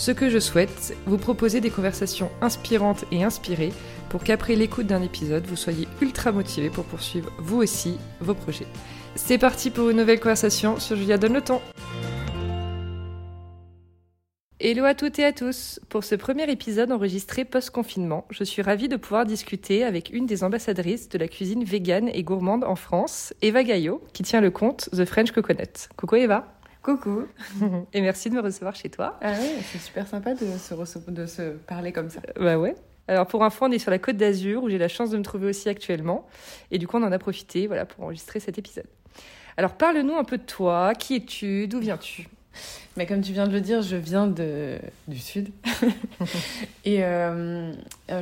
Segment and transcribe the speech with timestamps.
[0.00, 3.70] Ce que je souhaite, vous proposer des conversations inspirantes et inspirées
[4.08, 8.66] pour qu'après l'écoute d'un épisode, vous soyez ultra motivé pour poursuivre vous aussi vos projets.
[9.14, 11.60] C'est parti pour une nouvelle conversation sur Julia Donne le temps.
[14.58, 15.80] Hello à toutes et à tous.
[15.90, 20.44] Pour ce premier épisode enregistré post-confinement, je suis ravie de pouvoir discuter avec une des
[20.44, 24.88] ambassadrices de la cuisine végane et gourmande en France, Eva Gaillot, qui tient le compte
[24.92, 25.90] The French Coconut.
[25.98, 26.59] Coucou Eva.
[26.96, 27.26] Coucou.
[27.92, 29.18] et merci de me recevoir chez toi.
[29.20, 32.20] Ah ouais, c'est super sympa de se, de se parler comme ça.
[32.38, 32.74] Bah ouais.
[33.06, 35.22] Alors pour info, on est sur la côte d'Azur où j'ai la chance de me
[35.22, 36.26] trouver aussi actuellement.
[36.70, 38.86] Et du coup, on en a profité voilà, pour enregistrer cet épisode.
[39.56, 40.92] Alors parle-nous un peu de toi.
[40.98, 41.68] Qui es-tu?
[41.68, 42.28] D'où viens-tu?
[42.96, 45.50] Mais comme tu viens de le dire, je viens de, du Sud.
[46.84, 47.72] et euh,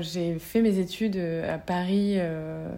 [0.00, 2.14] j'ai fait mes études euh, à Paris.
[2.16, 2.68] Euh,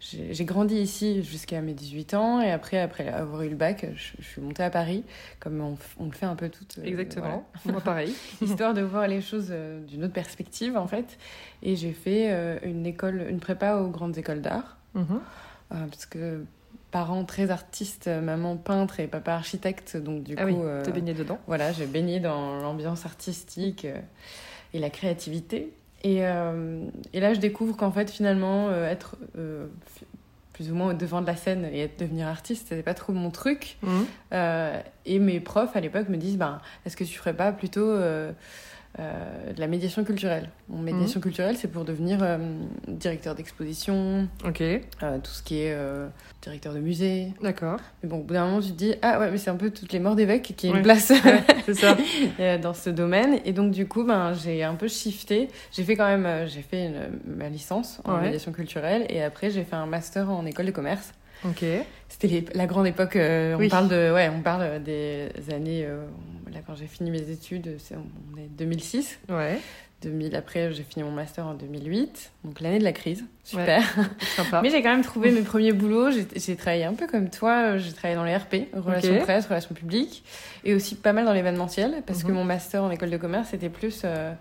[0.00, 2.40] j'ai grandi ici jusqu'à mes 18 ans.
[2.40, 5.04] Et après, après avoir eu le bac, je, suis montée à Paris,
[5.38, 6.78] comme on, le fait un peu toutes.
[6.84, 8.14] Exactement, moi pareil.
[8.42, 9.52] Histoire de voir les choses
[9.86, 11.18] d'une autre perspective, en fait.
[11.62, 12.30] Et j'ai fait
[12.64, 14.78] une école, une prépa aux grandes écoles d'art.
[14.94, 15.20] Mhm.
[15.68, 16.44] parce que
[16.90, 20.48] parents très artistes, maman peintre et papa architecte, donc du ah coup...
[20.48, 24.00] Oui, euh, baigné dedans Voilà, j'ai baigné dans l'ambiance artistique euh,
[24.74, 25.72] et la créativité.
[26.02, 29.16] Et, euh, et là, je découvre qu'en fait, finalement, être
[30.52, 33.12] plus ou moins au devant de la scène et être, devenir artiste, c'était pas trop
[33.12, 33.78] mon truc.
[33.82, 34.00] Mmh.
[35.06, 37.96] et mes profs, à l'époque, me disent, ben, est-ce que tu ferais pas plutôt...
[38.98, 40.50] Euh, de la médiation culturelle.
[40.68, 41.22] Mon médiation mhm.
[41.22, 42.38] culturelle, c'est pour devenir euh,
[42.88, 44.26] directeur d'exposition.
[44.44, 44.60] Ok.
[44.60, 44.80] Euh,
[45.22, 45.76] tout ce qui est
[46.42, 47.28] directeur de musée.
[47.40, 47.78] D'accord.
[48.02, 49.70] Mais bon, au bout d'un moment, tu te dis, ah ouais, mais c'est un peu
[49.70, 51.12] toutes les morts d'évêques qui ont une place
[51.72, 51.96] ça.
[52.58, 53.38] dans ce domaine.
[53.44, 55.48] Et donc, du coup, ben, j'ai un peu shifté.
[55.70, 56.90] J'ai fait quand même, j'ai fait
[57.24, 61.12] ma licence en médiation culturelle et après, j'ai fait un master en école de commerce.
[61.44, 61.64] Ok.
[62.08, 63.16] C'était la grande époque.
[63.16, 65.86] on parle de, ouais, on parle des années
[66.52, 69.18] là, quand j'ai fini mes études, c'est, on est 2006.
[69.28, 69.58] Ouais.
[70.02, 73.24] 2000, après, j'ai fini mon master en 2008, donc l'année de la crise.
[73.44, 73.82] Super.
[74.34, 74.60] sympa.
[74.62, 76.10] Mais j'ai quand même trouvé mes premiers boulots.
[76.10, 77.76] J'ai, travaillé un peu comme toi.
[77.76, 80.24] J'ai travaillé dans les RP, relations presse, relations publiques,
[80.64, 82.34] et aussi pas mal dans l'événementiel, parce que mhm.
[82.34, 84.32] mon master en école de commerce, c'était plus euh,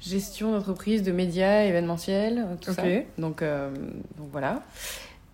[0.00, 2.82] gestion d'entreprise, de médias, événementiel, tout ça.
[3.18, 3.70] Donc, euh,
[4.16, 4.62] donc voilà.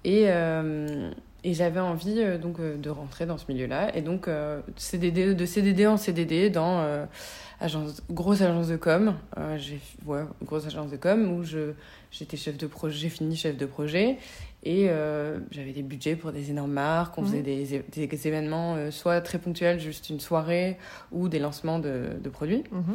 [0.05, 1.11] Et, euh,
[1.45, 3.97] et j'avais envie euh, donc euh, de rentrer dans ce milieu-là.
[3.97, 6.85] Et donc, euh, CDD, de CDD en CDD dans
[7.61, 9.15] agence, grosse agence de com.
[9.57, 11.73] j'ai ouais, grosse agence de com où je,
[12.11, 14.19] j'étais chef de projet, j'ai fini chef de projet.
[14.65, 14.89] Et
[15.51, 17.19] j'avais des budgets pour des énormes marques.
[17.19, 17.83] On faisait mmh.
[17.93, 20.79] des, des, événements soit très ponctuels, juste une soirée,
[21.11, 22.63] ou des lancements de, de produits.
[22.71, 22.93] Mmh.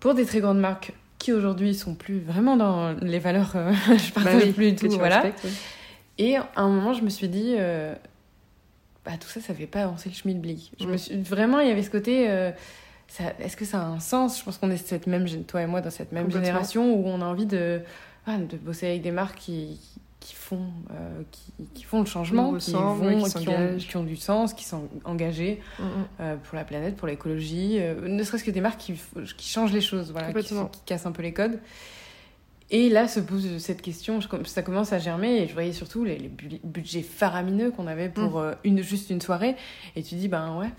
[0.00, 3.52] Pour des très grandes marques qui aujourd'hui sont plus vraiment dans les valeurs,
[3.86, 4.96] je bah partage plus du tout.
[4.98, 5.22] Voilà.
[6.20, 7.94] Et à un moment, je me suis dit, euh,
[9.06, 10.70] bah, tout ça, ça fait pas avancer le schmilblick.
[10.78, 10.98] Je me mm.
[10.98, 11.16] suis...
[11.22, 12.52] Vraiment, il y avait ce côté, euh,
[13.38, 14.38] est-ce que ça a un sens?
[14.38, 17.22] Je pense qu'on est cette même, toi et moi, dans cette même génération où on
[17.22, 17.80] a envie de,
[18.28, 19.80] de bosser avec des marques qui,
[20.20, 24.16] qui font, euh, qui, qui, font le changement, qui, vont, qui, ont, qui, ont, du
[24.16, 25.84] sens, qui sont engagés mm,
[26.22, 26.36] mm.
[26.44, 29.00] pour la planète, pour l'écologie, ne serait-ce que des marques qui,
[29.38, 30.54] qui changent les choses, voilà, qui,
[30.84, 31.58] cassent un peu les codes.
[32.72, 36.30] Et là se pose cette question, ça commence à germer et je voyais surtout les,
[36.62, 38.44] budgets faramineux qu'on avait pour mm.
[38.44, 39.56] euh, une, juste une soirée.
[39.96, 40.70] Et tu dis, ben ouais,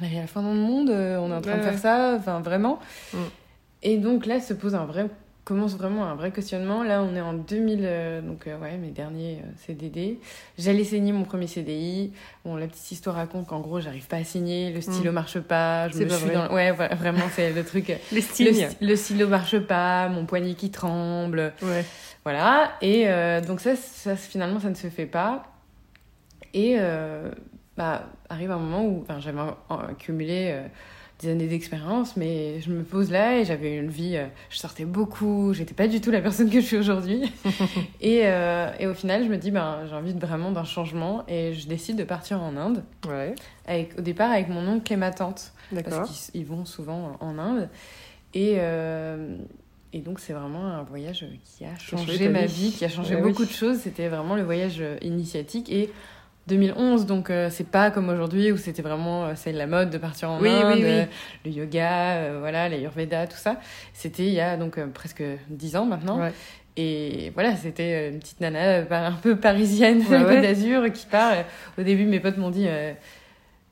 [0.00, 1.78] on est à la fin dans le monde, euh, on est en train de faire
[1.78, 2.78] ça, enfin vraiment.
[3.12, 3.18] Mm.
[3.82, 5.08] Et donc là se pose un vrai
[5.44, 6.82] commence vraiment un vrai questionnement.
[6.82, 10.18] Là, on est en 2000, euh, donc euh, ouais, mes derniers euh, CDD.
[10.58, 12.12] J'allais signer mon premier CDI.
[12.44, 15.14] Bon, la petite histoire raconte qu'en gros, j'arrive pas à signer, le stylo mm.
[15.14, 15.88] marche pas.
[15.90, 16.52] Je me suis dans...
[16.52, 17.88] Ouais, vraiment, c'est le truc.
[18.10, 21.52] le, le, stylo marche pas, mon poignet qui tremble.
[21.62, 21.84] Ouais.
[22.24, 22.72] Voilà.
[22.80, 23.06] Et
[23.46, 25.44] donc ça, ça, finalement, ça ne se fait pas.
[26.54, 26.78] Et
[27.76, 30.62] bah, arrive un moment où j'avais accumulé
[31.20, 34.84] des années d'expérience, mais je me pose là et j'avais une vie, euh, je sortais
[34.84, 37.32] beaucoup, j'étais pas du tout la personne que je suis aujourd'hui.
[38.00, 41.24] et, euh, et, au final, je me dis, ben, j'ai envie de, vraiment d'un changement
[41.28, 42.82] et je décide de partir en Inde.
[43.08, 43.34] Ouais.
[43.66, 45.52] Avec, au départ, avec mon oncle et ma tante.
[45.70, 45.98] D'accord.
[45.98, 47.68] Parce qu'ils vont souvent en Inde.
[48.34, 49.36] Et, euh,
[49.92, 53.44] et donc, c'est vraiment un voyage qui a changé ma vie, qui a changé beaucoup
[53.44, 53.78] de choses.
[53.78, 55.90] C'était vraiment le voyage initiatique et
[56.46, 59.96] 2011, donc euh, c'est pas comme aujourd'hui où c'était vraiment euh, c'est la mode de
[59.96, 61.04] partir en Inde, euh,
[61.44, 63.58] le yoga, voilà, les Yurveda, tout ça.
[63.94, 66.20] C'était il y a donc presque 10 ans maintenant.
[66.76, 71.32] Et voilà, c'était une petite nana un peu parisienne, ouais, d'Azur, qui part.
[71.78, 72.66] Au début, mes potes m'ont dit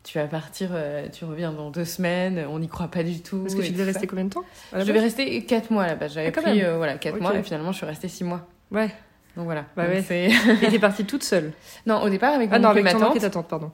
[0.04, 0.70] tu vas partir,
[1.12, 3.40] tu reviens dans deux semaines, on n'y croit pas du tout.
[3.40, 6.08] Parce que tu devais rester combien de temps Je devais rester quatre mois là-bas.
[6.08, 8.46] J'avais ah, pris voilà, quatre mois et finalement je suis restée six mois.
[8.70, 8.90] Ouais.
[9.36, 9.64] Donc voilà.
[9.76, 10.00] Bah ouais.
[10.62, 11.52] et t'es partie toute seule
[11.86, 13.18] Non, au départ avec ah, non, avec ma tante.
[13.18, 13.70] ta tante, pardon.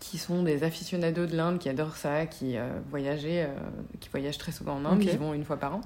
[0.00, 3.48] Qui sont des aficionados de l'Inde, qui adorent ça, qui euh, voyageaient,
[4.00, 5.80] qui voyagent très souvent en Inde, qui vont une fois par an.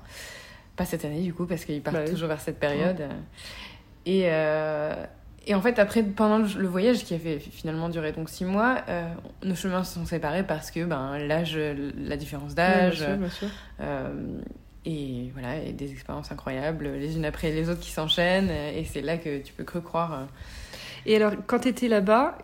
[0.74, 3.08] Pas cette année du coup, parce qu'ils partent bah toujours vers cette période.
[4.06, 4.30] Et,
[5.46, 9.08] et en fait, après, pendant le voyage qui avait finalement duré donc six mois, euh,
[9.44, 13.06] nos chemins se sont séparés parce que ben, l'âge, la différence d'âge.
[13.80, 14.40] Euh,
[14.86, 18.50] et voilà, et des expériences incroyables, les unes après les autres qui s'enchaînent.
[18.50, 20.12] Et c'est là que tu peux que croire.
[20.12, 20.24] Euh.
[21.04, 22.38] Et alors, quand tu étais là-bas,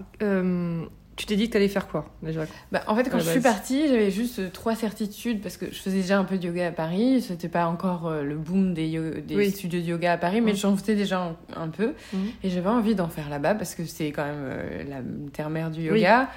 [1.17, 2.47] tu t'es dit que tu allais faire quoi déjà?
[2.71, 5.79] Bah, En fait, quand je suis partie, j'avais juste euh, trois certitudes parce que je
[5.79, 7.23] faisais déjà un peu de yoga à Paris.
[7.23, 10.77] C'était pas encore euh, le boom des, des studios de yoga à Paris, mais j'en
[10.77, 11.93] faisais déjà un, peu.
[12.13, 12.21] Mhm.
[12.43, 15.01] Et j'avais envie d'en faire là-bas parce que c'est quand même euh, la
[15.33, 16.31] terre-mère du yoga.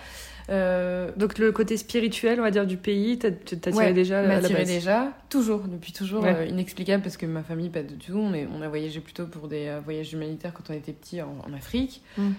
[0.50, 4.52] Euh, Donc le côté spirituel, on va dire, du pays, t'attirais déjà à la base.
[4.66, 8.18] déjà, toujours, depuis toujours, euh, inexplicable parce que ma famille, pas du tout.
[8.18, 11.22] On, est, on a voyagé plutôt pour des euh, voyages humanitaires quand on était petit
[11.22, 12.02] en, Afrique.
[12.18, 12.32] Mm.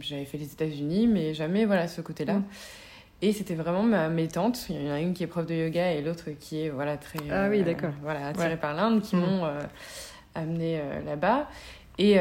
[0.00, 2.34] J'avais fait les États-Unis, mais jamais, voilà, ce côté-là.
[2.34, 2.44] Mm.
[3.22, 4.66] Et c'était vraiment ma, mes tantes.
[4.68, 6.96] Il y en a une qui est prof de yoga et l'autre qui est voilà
[6.96, 9.20] très ah oui d'accord voilà attirée par l'Inde qui mm.
[9.20, 9.48] m'ont
[10.34, 11.48] amenée là-bas.
[11.98, 12.16] Et,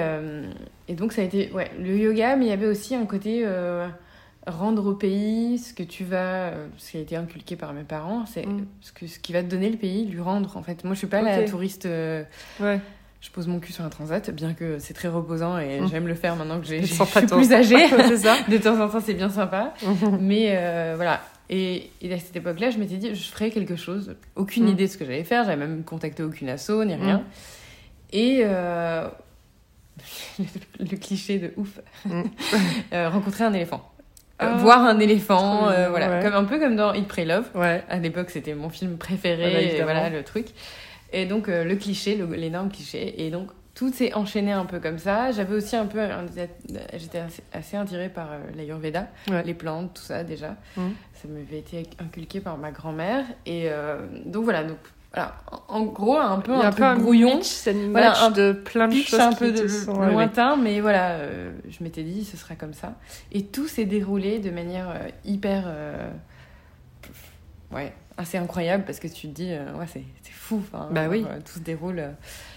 [0.87, 3.43] et, donc ça a été ouais le yoga, mais il y avait aussi un côté
[4.47, 7.83] rendre au pays ce que tu vas, euh, ce qui a été inculqué par mes
[7.83, 8.65] parents, c'est mm.
[8.81, 10.83] ce, que, ce qui va te donner le pays, lui rendre en fait.
[10.83, 11.85] Moi je suis pas la touriste.
[11.85, 12.23] Euh,
[12.59, 12.79] ouais.
[13.21, 15.87] Je pose mon cul sur un transat, bien que c'est très reposant et mm.
[15.87, 17.87] j'aime le faire maintenant que j'ai, je suis plus âgée.
[18.17, 18.35] ça.
[18.49, 19.73] De temps en temps, c'est bien sympa.
[20.19, 21.21] Mais euh, voilà.
[21.49, 24.15] Et, à cette époque-là, je m'étais dit, je ferais quelque chose.
[24.35, 24.69] Aucune mm.
[24.69, 25.45] idée de ce que j'allais faire.
[25.45, 27.23] J'avais même contacté aucune asso, ni rien.
[28.11, 28.43] Et
[30.79, 31.79] le, cliché de ouf,
[32.91, 33.92] rencontrer un éléphant.
[34.41, 37.49] Euh, ah, voir un éléphant, euh, voilà, comme un peu comme dans Eat Pray Love.
[37.53, 37.83] Ouais.
[37.87, 40.47] À l'époque, c'était mon film préféré, voilà, voilà, le truc.
[41.11, 44.97] Et donc euh, le cliché, l'énorme cliché, et donc tout s'est enchaîné un peu comme
[44.97, 45.31] ça.
[45.31, 45.99] J'avais aussi un peu,
[46.95, 47.21] j'étais
[47.53, 49.07] assez, attirée par l'Ayurveda,
[49.45, 50.55] les plantes, tout ça déjà.
[50.77, 50.81] Mmh.
[51.13, 53.69] Ça m'avait été inculqué par ma grand-mère, et
[54.25, 54.79] donc voilà, donc
[55.13, 55.35] voilà,
[55.67, 57.43] en gros, un peu, un, peu, brouillon.
[57.43, 59.19] C'est voilà, un de plein de choses.
[59.19, 59.67] un peu de
[60.09, 62.95] lointain, mais voilà, euh, je m'étais dit, ce sera comme ça.
[63.31, 65.65] Et tout s'est déroulé de manière euh, hyper.
[65.67, 66.09] Euh,
[67.71, 70.63] ouais, assez incroyable parce que tu te dis, ouais, c'est fou.
[70.71, 71.23] bah oui.
[71.45, 72.03] tout se déroule.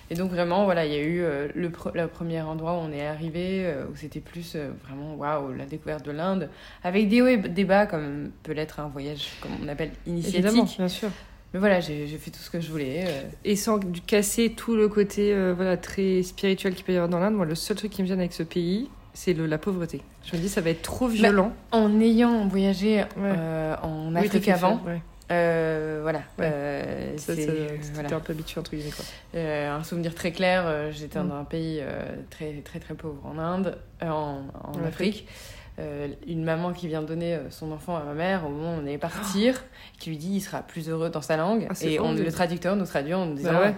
[0.09, 1.21] Et donc, vraiment, voilà, il y a eu
[1.55, 6.07] le, le, premier endroit où on est arrivé, où c'était plus vraiment, waouh, la découverte
[6.07, 6.49] de l'Inde,
[6.83, 10.45] avec des hauts et des bas, comme peut l'être un voyage, comme on appelle, initiatique.
[10.47, 11.11] Évidemment, bien sûr.
[11.55, 13.05] Mais voilà, j'ai fait tout ce que je voulais.
[13.07, 13.23] Euh.
[13.45, 17.19] Et sans casser tout le côté euh, voilà, très spirituel qu'il peut y avoir dans
[17.19, 20.03] l'Inde, moi, le seul truc qui me vient avec ce pays, c'est la pauvreté.
[20.25, 21.53] Je me dis, ça va être trop bah, violent.
[21.73, 24.81] en ayant voyagé euh, en Afrique avant,
[25.31, 26.23] voilà.
[27.17, 27.71] C'était
[28.13, 28.91] un peu habitué, entre guillemets.
[28.91, 29.41] Quoi.
[29.41, 31.29] un souvenir très clair, j'étais mm.
[31.29, 31.83] dans un pays
[32.31, 35.27] très, très, très pauvre en Inde, en, en, Afrique.
[35.79, 38.81] Euh, une maman qui vient donner euh, son enfant à ma mère au moment où
[38.83, 39.63] on est partir,
[39.99, 41.67] qui lui dit il sera plus heureux dans sa langue.
[41.69, 43.75] Ah, et on, le traducteur nous traduit en nous disant bah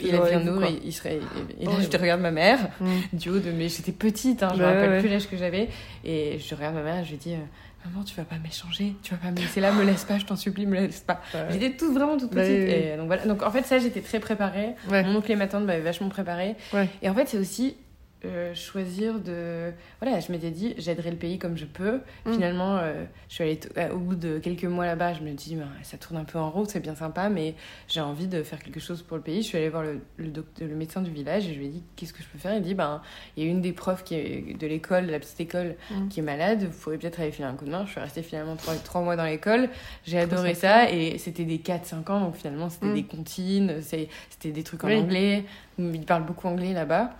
[0.00, 1.20] il, il vient de nous et il serait.
[1.60, 2.86] Et, là, je te regarde ma mère, mm.
[3.12, 3.50] du haut de.
[3.50, 5.68] Mais j'étais petite, hein, je me rappelle plus l'âge que j'avais.
[6.02, 7.34] Et je regarde ma mère et je lui dis.
[7.34, 10.16] Euh, maman, tu vas pas m'échanger, tu vas pas me laisser là, me laisse pas,
[10.16, 11.20] je t'en supplie, me laisse pas.
[11.50, 12.56] J'étais toute vraiment toute bah petite.
[12.56, 13.26] et donc voilà.
[13.26, 14.74] Donc en fait, ça, j'étais très préparée.
[14.88, 16.56] Mon oncle et ma tante m'avaient vachement préparée.
[17.02, 17.76] Et en fait, c'est aussi
[18.24, 19.72] euh, choisir de.
[20.00, 22.00] Voilà, je m'étais dit, j'aiderai le pays comme je peux.
[22.24, 22.32] Mm.
[22.32, 25.64] Finalement, euh, je suis allée au bout de quelques mois là-bas, je me dis, bah,
[25.82, 27.54] ça tourne un peu en route, c'est bien sympa, mais
[27.88, 29.42] j'ai envie de faire quelque chose pour le pays.
[29.42, 31.82] Je suis allée voir le, le, le médecin du village et je lui ai dit,
[31.96, 32.54] qu'est-ce que je peux faire?
[32.56, 33.02] Il dit, ben,
[33.36, 36.08] il y a une des profs qui est de l'école, de la petite école, mm.
[36.08, 37.84] qui est malade, vous pourriez peut-être aller filer un coup de main.
[37.86, 39.68] Je suis restée finalement trois, trois mois dans l'école,
[40.04, 42.94] j'ai adoré ça, et c'était des 4-5 ans, donc finalement, c'était mm.
[42.94, 45.44] des comptines, c'était des trucs en anglais.
[45.78, 47.10] Ils parlent beaucoup anglais là-bas.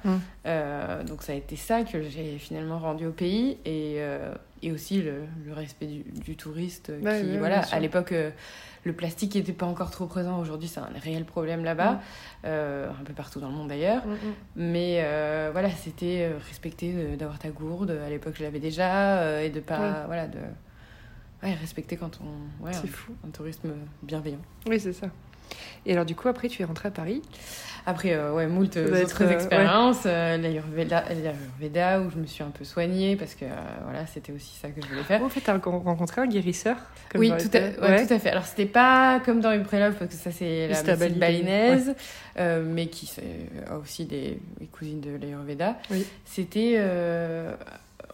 [0.47, 4.71] Euh, donc ça a été ça que j'ai finalement rendu au pays et, euh, et
[4.71, 8.31] aussi le, le respect du, du touriste qui, voilà, à l'époque, euh,
[8.85, 10.39] le plastique n'était pas encore trop présent.
[10.39, 12.01] Aujourd'hui, c'est un réel problème là-bas,
[12.45, 12.47] mm.
[12.47, 14.07] un peu partout dans le monde d'ailleurs.
[14.07, 14.17] Mm, mm.
[14.57, 17.91] Mais voilà, c'était respecter d'avoir ta gourde.
[17.91, 20.39] À l'époque, je l'avais déjà et de pas, voilà, de
[21.43, 24.43] ouais, respecter quand on, ouais, c'est fou, un tourisme bienveillant.
[24.69, 25.09] Oui, c'est ça.
[25.87, 27.21] Et alors, du coup, après, tu es rentrée à Paris
[27.87, 30.05] Après, ouais, moult autres expériences.
[30.05, 33.45] L'Ayurveda, où je me suis un peu soignée parce que
[33.83, 35.23] voilà, c'était aussi ça que je voulais faire.
[35.23, 36.77] En fait, tu as rencontré un guérisseur
[37.15, 38.31] Oui, tout à, tout à, fait.
[38.31, 41.95] Alors, c'était pas comme dans une Love, parce que ça, c'est la médecine balinaise,
[42.39, 43.11] mais qui
[43.69, 44.39] a aussi des,
[44.73, 45.77] cousines de l'Ayurveda.
[45.91, 46.07] Oui.
[46.25, 46.79] C'était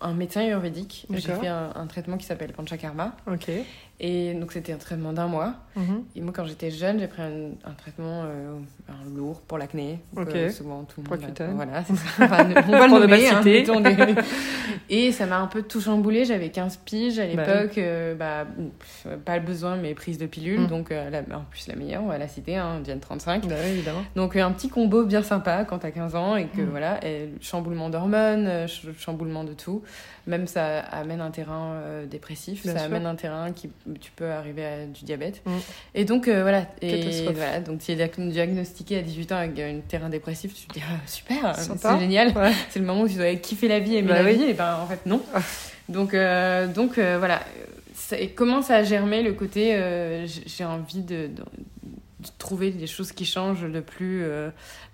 [0.01, 1.07] un médecin ayurvédique.
[1.11, 3.15] J'ai fait un, un, traitement qui s'appelle Panchakarma.
[3.31, 3.51] Ok.
[4.03, 5.53] Et donc c'était un traitement d'un mois.
[5.77, 6.05] Mhm.
[6.17, 8.57] Et moi quand j'étais jeune, j'ai pris un, un traitement euh,
[9.15, 10.01] lourd pour l'acné.
[10.17, 11.55] Euh, souvent tout le monde.
[11.55, 12.25] voilà, c'est ça.
[12.25, 13.29] Enfin, on va le nommer.
[13.29, 14.23] Hein,
[14.91, 16.25] et ça m'a un peu tout chamboulé.
[16.25, 17.77] J'avais 15 piges à bah l'époque.
[17.77, 18.47] Euh, bah,
[19.27, 20.61] pas le besoin, mais prise de pilule.
[20.61, 20.67] Mhm.
[20.69, 23.47] Donc en plus la meilleure, on va la citer, hein, Diane 35.
[23.49, 24.03] Bah, évidemment.
[24.17, 26.71] Donc un petit combo bien sympa quand t'as 15 ans et que mhm.
[26.71, 28.67] voilà, et chamboulement d'hormones,
[28.99, 29.83] chamboulement de tout.
[30.27, 31.81] Même ça amène un terrain
[32.11, 35.43] dépressif, ça amène un terrain qui tu peux arriver à du diabète.
[35.45, 35.51] Mm.
[35.95, 36.67] Et donc, euh, voilà.
[36.83, 40.67] Et voilà, donc si tu es diagnostiqué à 18 ans avec un terrain dépressif, tu
[40.67, 42.35] te dis, ah, super, c'est génial.
[42.71, 44.43] C'est le moment où tu dois kiffer la vie, aimer bah la vie.
[44.43, 45.23] Et ben, en fait, non.
[45.35, 45.41] Ah.
[45.89, 47.41] Donc, euh, donc euh, voilà.
[48.13, 49.77] et comment ça a germé le côté,
[50.47, 51.43] j'ai envie de, de,
[52.39, 54.25] trouver des choses qui changent, de plus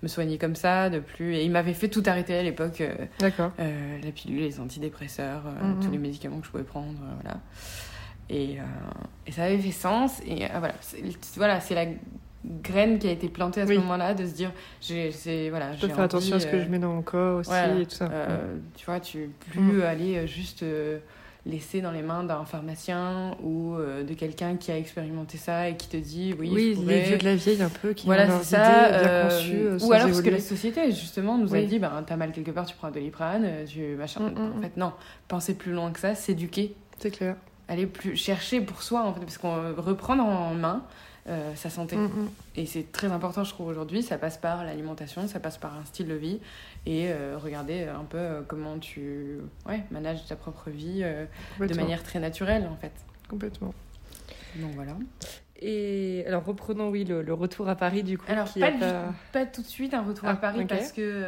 [0.01, 1.35] me soigner comme ça, de plus.
[1.35, 2.81] Et il m'avait fait tout arrêter à l'époque.
[3.19, 3.51] D'accord.
[3.57, 5.91] la pilule, les antidépresseurs, mm, tous mm.
[5.91, 7.37] les médicaments que je pouvais prendre, voilà.
[8.29, 8.63] Et, euh,
[9.25, 10.21] et, ça avait fait sens.
[10.25, 11.01] Et euh, voilà, c'est,
[11.35, 11.85] voilà, la
[12.63, 15.99] graine qui a été plantée à ce moment-là de se dire j'ai voilà je faire
[15.99, 18.09] attention à ce que je mets dans mon corps aussi et tout ça.
[18.09, 19.81] euh, tu vois tu plus mm.
[19.81, 20.63] aller juste
[21.45, 25.89] laisser dans les mains d'un pharmacien ou de quelqu'un qui a expérimenté ça et qui
[25.89, 28.91] te dit oui oui les vieux de la vieille un peu qui voilà c'est ça
[28.91, 32.31] bien conçues, ou alors parce que la société justement nous a dit ben t'as mal
[32.31, 34.21] quelque part tu prends un doliprane tu machin.
[34.21, 34.93] Mm, mm, en fait non.
[35.27, 36.75] Penser plus loin que ça s'éduquer.
[36.97, 37.35] C'est clair
[37.67, 40.83] aller plus chercher pour soi, en fait, parce qu'on reprendre en main
[41.29, 41.97] euh, sa santé.
[41.97, 42.29] Mm, mm.
[42.55, 44.01] Et c'est très important, je trouve, aujourd'hui.
[44.01, 46.39] Ça passe par l'alimentation, ça passe par un style de vie
[46.85, 51.03] et euh, regarder un peu euh, comment tu ouais, manages ta propre vie
[51.59, 52.93] de manière très naturelle, en fait.
[53.29, 53.73] Complètement.
[54.55, 54.93] Donc voilà.
[55.59, 58.25] Et alors reprenons oui le, retour à Paris du coup.
[58.29, 58.71] Alors pas,
[59.33, 59.45] pas...
[59.45, 61.23] tout de suite un retour à ah, Paris parce que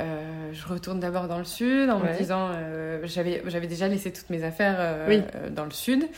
[0.00, 4.12] euh, je retourne d'abord dans le sud en me disant euh, j'avais j'avais déjà laissé
[4.12, 5.20] toutes mes affaires euh,
[5.50, 6.08] dans le sud.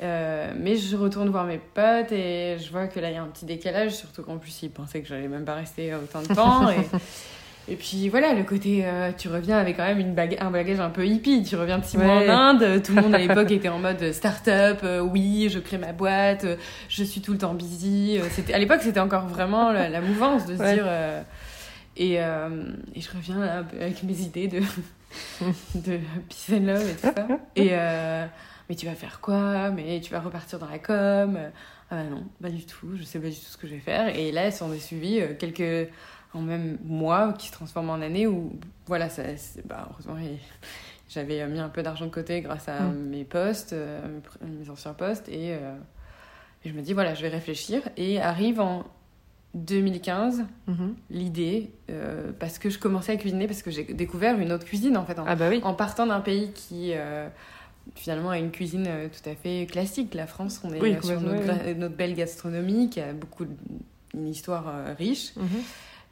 [0.00, 3.26] Mais je retourne voir mes potes et je vois que là il y a un
[3.26, 6.68] petit décalage surtout qu'en plus ils pensaient que j'allais même pas rester autant de temps
[7.68, 8.84] et, et puis voilà le côté
[9.16, 11.42] tu reviens avec quand même une baga un bagage un peu hippie.
[11.42, 12.82] Tu reviens de six mois en Inde.
[12.82, 16.46] Tout le monde à l'époque était en mode start-up oui je crée ma boîte
[16.88, 18.20] je suis tout le temps busy.
[18.30, 20.86] C'était à l'époque c'était encore vraiment la, mouvance de se dire
[21.96, 24.60] et, euh, et, je reviens avec mes idées de,
[25.74, 27.26] de peace and love et tout ça.
[27.56, 28.26] Et euh,
[28.68, 29.70] mais tu vas faire quoi?
[29.70, 31.38] Mais tu vas repartir dans la com?
[31.90, 32.96] Ah bah non, pas du tout.
[32.96, 34.16] Je sais pas du tout ce que je vais faire.
[34.16, 35.88] Et là, elles sont suivi euh, quelques
[36.32, 39.22] en même mois qui se transforment en années où voilà, ça,
[39.66, 40.16] bah, heureusement
[41.08, 43.08] j'avais mis un peu d'argent de côté grâce à mm.
[43.08, 43.72] mes postes,
[44.42, 48.84] mes anciens postes et, et je me dis voilà, je vais réfléchir et arrive en
[49.54, 50.94] 2015, mhm.
[51.10, 54.96] l'idée, euh, parce que je commençais à cuisiner, parce que j'ai découvert une autre cuisine
[54.96, 55.60] en fait, en, ah bah oui.
[55.62, 57.28] en partant d'un pays qui euh,
[57.94, 60.14] finalement a une cuisine euh, tout à fait classique.
[60.14, 63.46] La France, on est sur notre, belle gastronomie qui a beaucoup
[64.12, 64.66] une histoire
[64.98, 65.34] riche.
[65.36, 65.46] Mhm.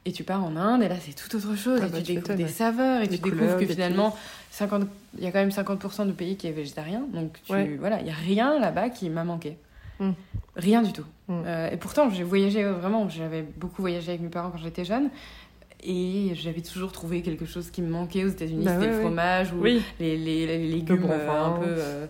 [0.05, 1.79] Et tu pars en Inde et là c'est tout autre chose.
[1.81, 4.15] Ah et bah tu, découvres des saveurs et tu découvres que finalement
[4.51, 4.83] 50...
[5.17, 7.03] il y a quand même 50% de pays qui est végétarien.
[7.13, 7.77] Donc tu...
[7.77, 9.57] voilà, il n'y a rien là-bas qui m'a manqué.
[10.03, 10.13] Mm.
[10.55, 11.05] Rien du tout.
[11.27, 11.43] Mm.
[11.45, 15.09] Euh, et pourtant, j'ai voyagé vraiment, j'avais beaucoup voyagé avec mes parents quand j'étais jeune.
[15.85, 19.51] Et j'avais toujours trouvé quelque chose qui me manquait aux États-Unis, bah c'était le fromage
[19.51, 22.05] ou les, les, les, légumes euh, un peu euh,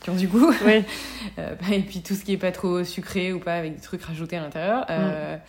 [0.00, 0.50] qui ont du goût.
[1.36, 4.38] et puis tout ce qui est pas trop sucré ou pas avec des trucs rajoutés
[4.38, 4.86] à l'intérieur.
[4.88, 5.40] Mm.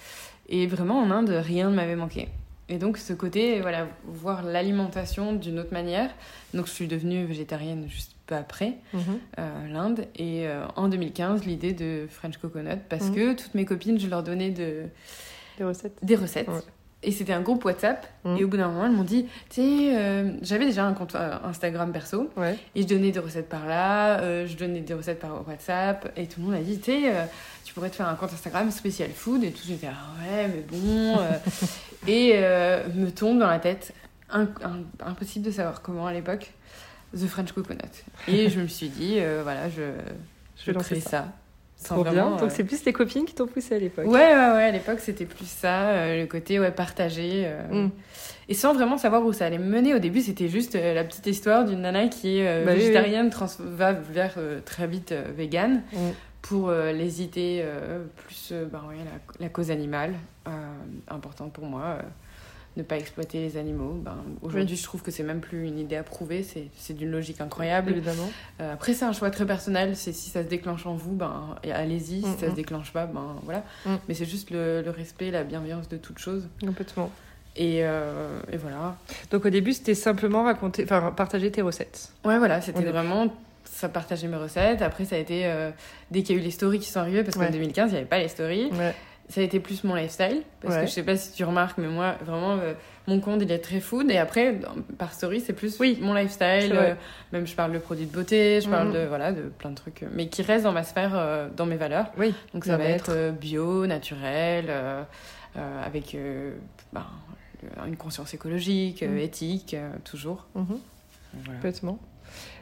[0.49, 2.27] Et vraiment, en Inde, rien ne m'avait manqué.
[2.67, 6.11] Et donc, ce côté, voilà, voir l'alimentation d'une autre manière.
[6.53, 9.01] Donc, je suis devenue végétarienne juste peu après mhm.
[9.39, 10.05] euh, l'Inde.
[10.15, 13.15] Et euh, en 2015, l'idée de French Coconut, parce mhm.
[13.15, 14.83] que toutes mes copines, je leur donnais de...
[15.57, 15.97] des recettes.
[16.01, 16.47] Des recettes.
[17.01, 18.05] Et c'était un groupe WhatsApp.
[18.25, 18.37] Mhm.
[18.37, 21.15] Et au bout d'un moment, elles m'ont dit, tu sais, euh, j'avais déjà un compte
[21.15, 22.29] Instagram perso.
[22.75, 26.11] Et je donnais des recettes par là, je donnais des recettes par WhatsApp.
[26.15, 27.11] Et tout le monde a dit, tu sais,
[27.63, 29.43] tu pourrais te faire un compte Instagram spécial food.
[29.43, 31.17] Et tout, j'étais, ah ouais, mais bon.
[32.07, 32.33] et
[32.95, 33.93] me tombe dans la tête,
[34.29, 36.51] impossible de savoir comment à l'époque,
[37.15, 37.79] The French Coconut.
[38.27, 39.81] Et je me suis dit, euh, voilà, je,
[40.63, 41.27] je, crée ça.
[41.75, 41.95] ça.
[41.95, 42.31] Trop bien.
[42.31, 44.05] Donc euh, c'est plus tes copines qui t'ont poussé à l'époque.
[44.05, 44.63] Ouais, ouais, ouais.
[44.63, 47.51] À l'époque, c'était plus ça, euh, le côté ouais, partagé.
[47.71, 47.87] Mm.
[48.47, 49.95] Et sans vraiment savoir où ça allait me mener.
[49.95, 53.93] Au début, c'était juste la petite histoire d'une nana qui est bah végétarienne, trans va
[53.93, 55.81] vers très vite vegan.
[55.93, 55.97] Mm.
[56.41, 57.65] pour les idées
[58.15, 60.13] plus bah, la, la, cause animale,
[61.09, 61.99] importante pour moi
[62.79, 63.93] ne pas exploiter les animaux.
[64.03, 67.41] Ben, Aujourd'hui, je trouve que c'est même plus une idée à prouver, c'est d'une logique
[67.41, 67.91] incroyable.
[67.91, 68.29] Évidemment.
[68.61, 69.95] Euh, après, c'est un choix très personnel.
[69.95, 72.21] C'est si ça se déclenche en vous, ben, allez-y.
[72.21, 73.63] Si ça se déclenche pas, ben voilà.
[73.85, 73.95] Mm.
[74.07, 76.47] Mais c'est juste le, respect, la bienveillance de toute chose.
[76.59, 77.11] Complètement.
[77.55, 78.95] Et, euh, et, voilà.
[79.31, 82.11] Donc au début, c'était simplement raconter, enfin partager tes recettes.
[82.23, 83.33] Ouais, voilà, c'était vraiment
[83.65, 84.81] ça partager mes recettes.
[84.81, 85.71] Après, ça a été euh,
[86.11, 87.97] dès qu'il y a eu les stories qui sont arrivées, parce qu'en 2015, il n'y
[87.97, 88.69] avait pas les stories.
[88.73, 88.93] Ouais
[89.29, 90.41] ça a été plus mon lifestyle.
[90.59, 92.73] Parce que je sais pas si tu remarques, mais moi, vraiment, euh,
[93.07, 94.09] mon compte, il est très food.
[94.09, 94.59] Et après,
[94.97, 95.99] par story, c'est plus oui.
[96.01, 96.73] mon lifestyle.
[96.73, 96.95] Euh,
[97.31, 98.93] même, je parle de produits de beauté, je parle mhm.
[98.93, 100.03] de, voilà, de plein de trucs.
[100.13, 102.07] Mais qui restent dans ma sphère, euh, dans mes valeurs.
[102.17, 102.33] Oui.
[102.53, 104.73] Donc, ça va être bio, naturel,
[105.55, 106.17] avec
[106.91, 107.05] ben,
[107.85, 109.19] une conscience écologique, mhm.
[109.19, 110.47] éthique, toujours.
[110.55, 110.79] Mhm.
[111.45, 111.99] Complètement.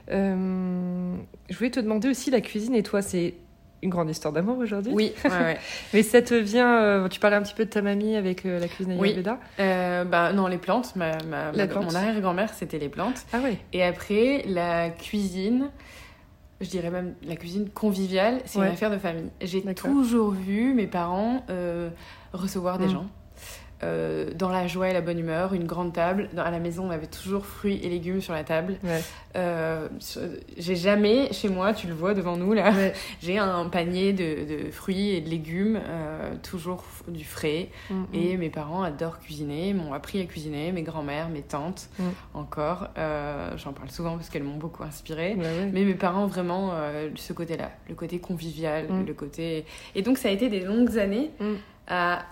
[0.09, 3.36] je voulais te demander aussi, la cuisine et toi, c'est
[3.84, 4.91] une grande histoire d'amour aujourd'hui.
[4.93, 5.57] Oui, ouais,
[5.93, 6.81] Mais ça te vient.
[6.81, 9.34] Euh, tu parlais un petit peu de ta mamie avec euh, la cuisine ayurveda.
[9.34, 9.39] Oui.
[9.60, 10.96] Euh, bah non, les plantes.
[10.96, 13.25] Ma, ma, Mon arrière-grand-mère, c'était les plantes.
[13.34, 13.57] Ah oui.
[13.74, 15.69] Et après, la cuisine.
[16.60, 19.29] Je dirais même la cuisine conviviale, c'est une affaire de famille.
[19.41, 21.46] J'ai toujours vu mes parents
[22.34, 22.91] recevoir des mm.
[22.91, 23.05] gens.
[23.84, 26.29] Euh, dans la joie et la bonne humeur, une grande table.
[26.34, 28.77] Dans, à la maison, on avait toujours fruits et légumes sur la table.
[29.36, 29.88] Euh,
[30.57, 32.74] j'ai jamais, chez moi, tu le vois devant nous là,
[33.22, 37.69] j'ai un panier de, fruits et de légumes, euh, toujours du frais.
[37.91, 38.05] Mm, mm.
[38.13, 42.03] Et mes parents adorent cuisiner, m'ont appris à cuisiner, mes grands-mères, mes tantes mm.
[42.34, 42.88] encore.
[43.57, 45.36] J'en parle souvent parce qu'elles m'ont beaucoup inspiré.
[45.36, 46.74] Mais mes parents, vraiment,
[47.15, 49.65] ce côté-là, le côté convivial, le côté.
[49.93, 51.29] Et donc, ça a été des longues années
[51.88, 52.25] à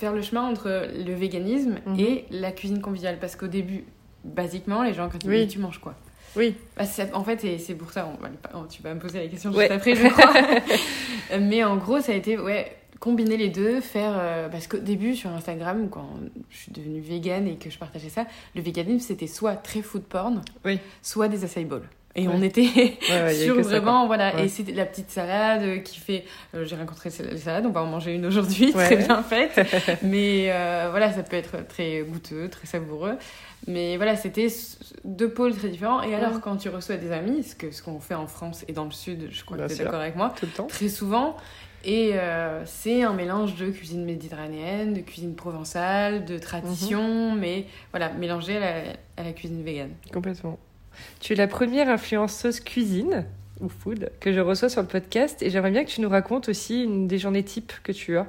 [0.00, 2.00] faire le chemin entre le véganisme mhm.
[2.00, 3.18] et la cuisine conviviale.
[3.20, 3.84] Parce qu'au début,
[4.24, 5.94] basiquement, les gens, quand ils disent tu manges quoi?
[6.36, 6.54] Oui.
[6.76, 8.10] Bah, en fait, c'est pour ça,
[8.54, 11.38] on tu vas me poser la question juste après, je crois.
[11.38, 14.12] Mais en gros, ça a été, ouais, combiner les deux, faire.
[14.16, 16.08] Euh, parce qu'au début, sur Instagram, quand
[16.48, 20.04] je suis devenue végane et que je partageais ça, le véganisme, c'était soit très food
[20.04, 20.78] porn, oui.
[21.02, 21.88] soit des acai bowls.
[22.16, 22.98] Et on était
[23.32, 24.40] sur vraiment, voilà.
[24.40, 26.24] Et c'était la petite salade qui fait.
[26.54, 29.60] Euh, j'ai rencontré les salades, on va en manger une aujourd'hui, très bien faite.
[30.02, 33.14] Mais euh, voilà, ça peut être très goûteux, très savoureux.
[33.66, 34.48] Mais voilà, c'était
[35.04, 36.02] deux pôles très différents.
[36.02, 38.72] Et alors, quand tu reçois des amis, ce qu'on ce qu'on fait en France et
[38.72, 40.66] dans le Sud, je crois que tu es d'accord avec moi, Tout le temps.
[40.66, 41.36] très souvent.
[41.84, 47.38] Et euh, c'est un mélange de cuisine méditerranéenne, de cuisine provençale, de tradition, mhm.
[47.38, 48.82] mais voilà, mélangé à la,
[49.16, 49.92] à la cuisine végane.
[50.12, 50.58] Complètement.
[51.20, 53.26] Tu es la première influenceuse cuisine
[53.60, 56.48] ou food que je reçois sur le podcast et j'aimerais bien que tu nous racontes
[56.48, 58.26] aussi une des journées types que tu as.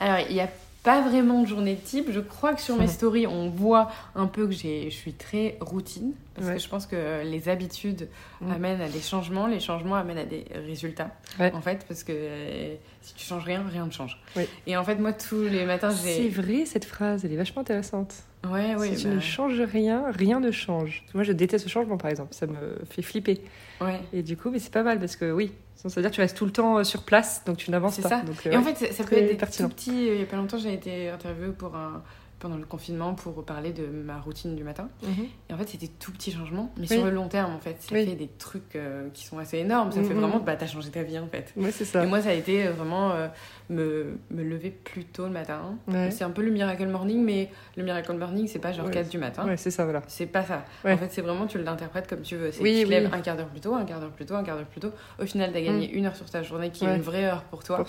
[0.00, 0.48] Alors, il y a
[0.86, 2.12] pas vraiment de journée type.
[2.12, 6.12] Je crois que sur mes stories, on voit un peu que je suis très routine.
[6.36, 8.08] Parce que je pense que les habitudes
[8.40, 8.52] mm.
[8.52, 11.10] amènent à des changements, les changements amènent à des résultats.
[11.40, 14.22] En fait, parce que euh, si tu changes rien, rien ne change.
[14.68, 16.22] Et en fait, moi, tous les matins, j'ai.
[16.22, 18.14] C'est vrai, cette phrase, elle est vachement intéressante.
[18.48, 21.04] Ouais, ouais, si tu ne bah changes rien, rien ne change.
[21.14, 22.32] Moi, je déteste le changement, par exemple.
[22.32, 23.40] Ça me fait flipper.
[23.80, 23.98] Ouais.
[24.12, 26.20] Et du coup, mais c'est pas mal parce que oui, ça veut dire que tu
[26.20, 28.08] restes tout le temps euh, sur place, donc tu n'avances pas.
[28.08, 28.20] Ça.
[28.22, 30.06] Donc, et en fait, ça, peut être des tout petits.
[30.06, 32.02] Il y a pas longtemps, j'ai été interviewée pour un
[32.38, 34.88] pendant le confinement pour parler de ma routine du matin.
[35.02, 35.26] Mhm.
[35.48, 37.76] Et en fait, c'était tout petits changements, mais sur le long terme, en fait.
[37.80, 39.90] Ça fait des trucs euh, qui sont assez énormes.
[39.90, 40.20] Ça fait mhm.
[40.20, 41.52] vraiment, bah, t'as changé ta vie, en fait.
[41.56, 42.04] Ouais, c'est ça.
[42.04, 43.28] Et moi, ça a été euh, vraiment euh,
[43.70, 45.76] me, me lever plus tôt le matin.
[46.10, 49.18] C'est un peu le miracle morning, mais le miracle morning, c'est pas genre 4 du
[49.18, 49.46] matin.
[49.46, 50.02] Ouais, c'est ça, voilà.
[50.06, 50.64] C'est pas ça.
[50.84, 52.52] En fait, c'est vraiment, tu l'interprètes comme tu veux.
[52.52, 54.34] C'est oui, tu te lèves un quart d'heure plus tôt, un quart d'heure plus tôt,
[54.34, 54.92] un quart d'heure plus tôt.
[55.20, 55.96] Au final, t'as gagné mm.
[55.96, 57.78] une heure sur ta journée qui est une vraie heure pour toi.
[57.78, 57.86] Pour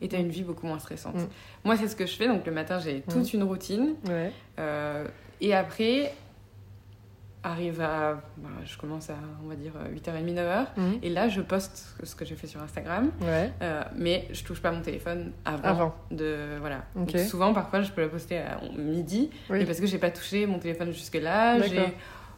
[0.00, 1.16] et t'as une vie beaucoup moins stressante.
[1.68, 2.26] Moi, c'est ce que je fais.
[2.26, 3.94] Donc, le matin, j'ai toute une routine.
[4.58, 5.06] Euh,
[5.42, 6.14] et après,
[7.42, 8.22] arrive à.
[8.38, 10.66] Bah, je commence à, on va dire, 8h30, 9h.
[10.78, 10.98] Mhm.
[11.02, 13.10] Et là, je poste ce que j'ai fait sur Instagram.
[13.22, 15.94] Euh, mais je touche pas mon téléphone avant.
[16.10, 16.86] De, voilà.
[17.28, 19.28] souvent, parfois, je peux la poster à midi.
[19.50, 21.60] Mais parce que j'ai pas touché mon téléphone jusque-là.
[21.60, 21.94] J'ai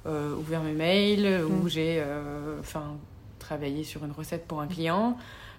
[0.06, 1.68] euh, ouvert mes mails ou mhm.
[1.68, 2.04] j'ai
[2.58, 2.96] enfin
[3.38, 5.16] travaillé sur une recette pour un client.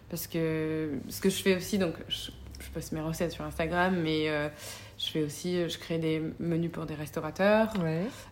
[0.09, 2.31] Parce que ce que je fais aussi, donc je
[2.73, 4.29] poste mes recettes sur Instagram, mais
[5.03, 7.73] je fais aussi, euh, je crée des menus pour des restaurateurs,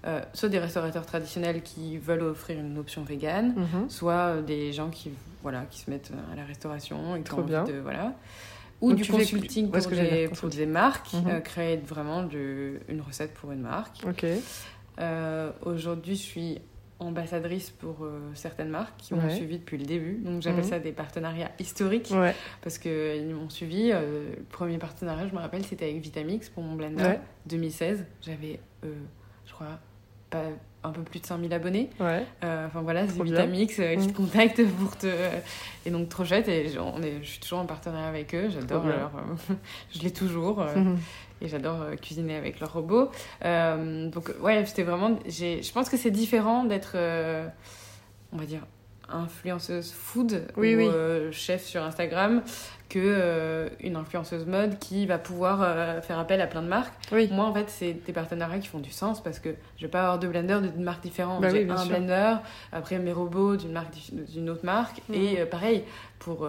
[0.06, 3.90] euh, soit des restaurateurs traditionnels qui veulent offrir une option végane, mhm.
[3.90, 5.10] soit euh, des gens qui,
[5.42, 7.64] voilà, qui se mettent à la restauration et qui Trop bien.
[7.64, 8.14] de, voilà.
[8.82, 11.42] Ou du consulting pour, des, pour des marques, mhm.
[11.42, 14.06] créer vraiment de, une recette pour une marque.
[14.08, 14.26] Ok.
[15.66, 16.62] Aujourd'hui, je suis
[17.00, 20.16] ambassadrice pour euh, certaines marques qui m'ont suivi depuis le début.
[20.24, 20.70] Donc j'appelle mhm.
[20.70, 22.14] ça des partenariats historiques
[22.62, 23.92] parce qu'ils m'ont suivi.
[23.92, 27.04] Euh, le premier partenariat, je me rappelle, c'était avec Vitamix pour mon blender
[27.46, 28.06] 2016.
[28.22, 28.94] J'avais, euh,
[29.46, 29.80] je crois,
[30.30, 30.44] pas
[30.84, 31.90] un peu plus de 5000 abonnés.
[32.44, 34.12] Euh, Enfin voilà, c'est Vitamix euh, qui Mm.
[34.12, 35.08] te contacte pour te.
[35.86, 36.48] Et donc trop chouette.
[36.48, 38.50] Et je, on est, je suis toujours en partenariat avec eux.
[38.50, 39.12] J'adore leur.
[39.18, 39.54] euh,
[39.94, 40.62] je l'ai toujours.
[40.62, 40.98] euh, Mhm.
[41.42, 43.10] Et j'adore euh, cuisiner avec leurs robots.
[43.46, 45.18] Euh, donc ouais, c'était vraiment.
[45.28, 47.48] Je pense que c'est différent d'être, euh,
[48.34, 48.62] on va dire,
[49.12, 50.88] influenceuse food Oui, ou oui.
[50.88, 52.44] euh, chef sur Instagram
[52.90, 56.94] que euh, une influenceuse mode qui va pouvoir euh, faire appel à plein de marques.
[57.12, 57.28] Oui.
[57.32, 60.02] Moi, en fait, c'est des partenariats qui font du sens parce que je vais pas
[60.04, 61.42] avoir deux blenders de- d'une marque différente.
[61.42, 61.90] Bah J'ai un sûr.
[61.90, 62.36] blender,
[62.72, 65.02] après mes robots d'une marque dif- d'une autre marque.
[65.10, 65.16] Mhm.
[65.16, 65.84] Et pareil,
[66.20, 66.48] pour.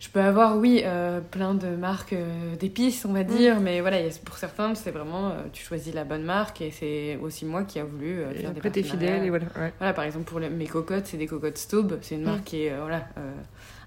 [0.00, 3.98] Je peux avoir, oui, euh, plein de marques euh, d'épices, on va dire, mais voilà,
[4.24, 7.78] pour certains, c'est vraiment, euh, tu choisis la bonne marque et c'est aussi moi qui
[7.78, 8.90] a voulu faire des t'es partenariats.
[8.90, 9.44] fidèle et voilà.
[9.56, 9.72] Ouais.
[9.78, 12.24] Voilà, par exemple, pour les- mes cocottes, c'est des cocottes Staub, c'est une Mm.
[12.24, 13.06] marque qui est voilà,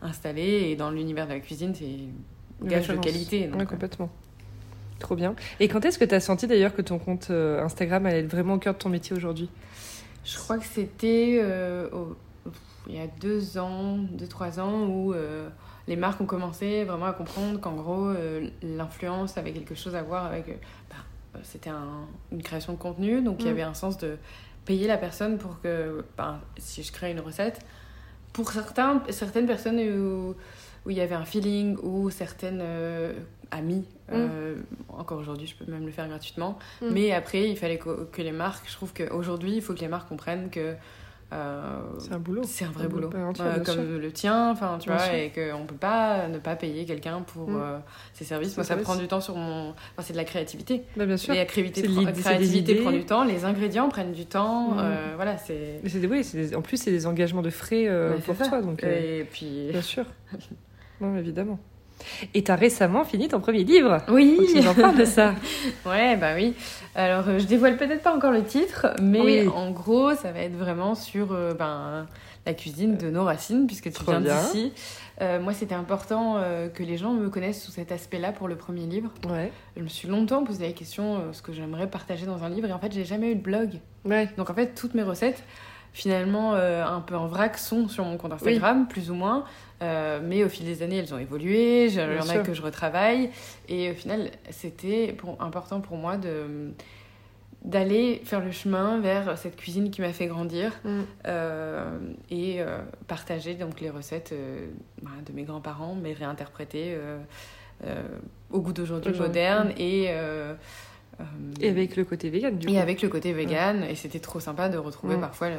[0.04, 3.48] installée et dans l'univers de la cuisine, c'est gage de qualité.
[3.48, 4.10] donc, Ouais, complètement.
[5.00, 5.36] Trop bien.
[5.60, 8.54] Et quand est-ce que tu as senti d'ailleurs que ton compte Instagram allait être vraiment
[8.54, 9.50] au cœur de ton métier aujourd'hui?
[10.24, 11.44] Je crois que c'était
[11.92, 12.16] au-
[12.88, 15.14] il y a deux ans, deux, trois ans, où
[15.88, 20.02] les marques ont commencé vraiment à comprendre qu'en gros, euh, l'influence avait quelque chose à
[20.04, 20.48] voir avec.
[20.50, 20.54] euh,
[20.90, 20.96] bah,
[21.36, 23.52] euh, c'était un- une création de contenu, donc il y Mm.
[23.52, 24.18] avait un sens de
[24.66, 27.60] payer la personne pour que, bah, si je crée une recette,
[28.32, 30.36] pour certains, certaines personnes où,
[30.86, 33.14] où il y avait un feeling, ou certaines euh,
[33.52, 34.56] amies, euh,
[34.90, 36.58] encore aujourd'hui, je peux même le faire gratuitement.
[36.82, 36.86] Mm.
[36.92, 39.88] Mais après, il fallait que, que les marques, je trouve qu'aujourd'hui, il faut que les
[39.90, 40.76] marques comprennent que
[41.34, 42.42] euh, C'est un boulot.
[42.46, 45.14] c'est un vrai Un boulot, boulot Euh, comme le tien, enfin tu Bien vois, sûr.
[45.16, 47.56] et qu'on peut pas ne pas payer quelqu'un pour Mm.
[47.62, 47.78] euh,
[48.14, 48.56] ses services.
[48.56, 48.84] Moi, ça services.
[48.86, 50.84] prend du temps sur mon, enfin c'est de la créativité.
[50.96, 51.34] Bah, bien sûr.
[51.34, 54.78] Et la créativité, prend, créativité prend du temps, les ingrédients prennent du temps, Mm.
[54.80, 55.80] euh, voilà, c'est.
[55.84, 58.36] Mais c'est des- oui, c'est des- en plus, c'est des engagements de frais euh, pour
[58.36, 58.48] ça.
[58.48, 58.62] toi.
[58.62, 59.68] Donc, euh, Et puis.
[59.72, 60.06] bien sûr.
[61.02, 61.60] non, évidemment.
[62.34, 64.00] Et tu as récemment fini ton premier livre.
[64.10, 64.36] Oui.
[64.38, 65.34] Faut que tu nous en parles de ça.
[65.86, 66.54] Ouais, bah oui.
[66.96, 69.48] Alors, euh, je dévoile peut-être pas encore le titre, mais Oui.
[69.48, 72.08] en gros, ça va être vraiment sur euh, ben,
[72.46, 74.74] la cuisine de nos racines, puisque tu Trop viens d'ici.
[75.22, 78.56] Euh, moi, c'était important euh, que les gens me connaissent sous cet aspect-là pour le
[78.56, 79.10] premier livre.
[79.30, 79.52] Ouais.
[79.78, 82.74] Je me suis longtemps posé la question ce que j'aimerais partager dans un livre, et
[82.74, 83.80] en fait, j'ai jamais eu de blog.
[84.06, 84.30] Ouais.
[84.38, 85.44] Donc, en fait, toutes mes recettes,
[85.94, 89.46] finalement, euh, un peu en vrac, sont sur mon compte Instagram, plus ou moins.
[89.84, 91.86] Euh, mais au fil des années, elles ont évolué.
[91.88, 93.30] Il y en a que je retravaille.
[93.68, 96.72] Et au final, c'était important pour moi de
[97.66, 101.02] d'aller faire le chemin vers cette cuisine qui m'a fait grandir Mm.
[101.28, 101.98] euh,
[102.30, 104.34] et euh, partager donc les recettes
[105.02, 106.98] bah, de mes grands-parents mais réinterprétées
[107.86, 108.04] euh,
[108.52, 109.30] au goût d'aujourd'hui Aujourd'hui.
[109.30, 110.54] moderne et euh, euh,
[111.62, 112.74] Et avec le côté vegan, du coup.
[112.74, 115.56] et avec le côté vegan, et c'était trop sympa de retrouver parfois le,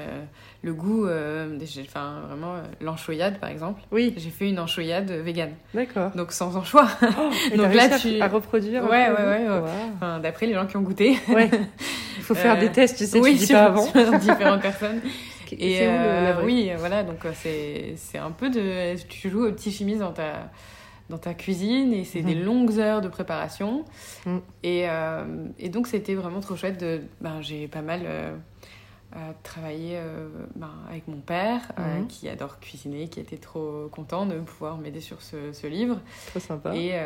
[0.62, 3.80] le goût, euh, des- enfin vraiment euh, l'anchoyade par exemple.
[3.92, 6.10] Oui, J'ai fait une anchoyade vegan, d'accord.
[6.16, 6.88] donc sans anchois.
[7.02, 8.82] Oh, Donc là, tu- à reproduire.
[8.84, 9.48] Ouais, ouais, ouais, ouais.
[9.48, 9.64] Waouh.
[9.96, 11.16] Enfin, D'après les gens qui ont goûté.
[11.28, 11.48] Ouais.
[12.18, 13.86] Il faut faire Euh, des tests, tu sais, oui, tu dis sur, pas avant.
[13.92, 15.00] sur différentes personnes.
[15.52, 17.30] Et où le- euh, oui, voilà, donc euh,
[17.96, 18.96] c'est un peu de.
[19.08, 20.50] Tu joues au petit chimiste dans ta,
[21.10, 22.26] dans ta cuisine et c'est Mhm.
[22.26, 23.84] des longues heures de préparation.
[24.26, 24.40] Mhm.
[24.62, 25.24] Et, euh,
[25.58, 27.02] et donc c'était vraiment trop chouette de.
[27.20, 28.34] Ben, J'ai pas mal euh,
[29.14, 32.06] euh, travaillé euh, ben, avec mon père Mhm.
[32.08, 35.98] qui adore cuisiner, qui était trop content de pouvoir m'aider sur ce, ce livre.
[36.28, 36.74] Trop sympa.
[36.74, 36.98] Et,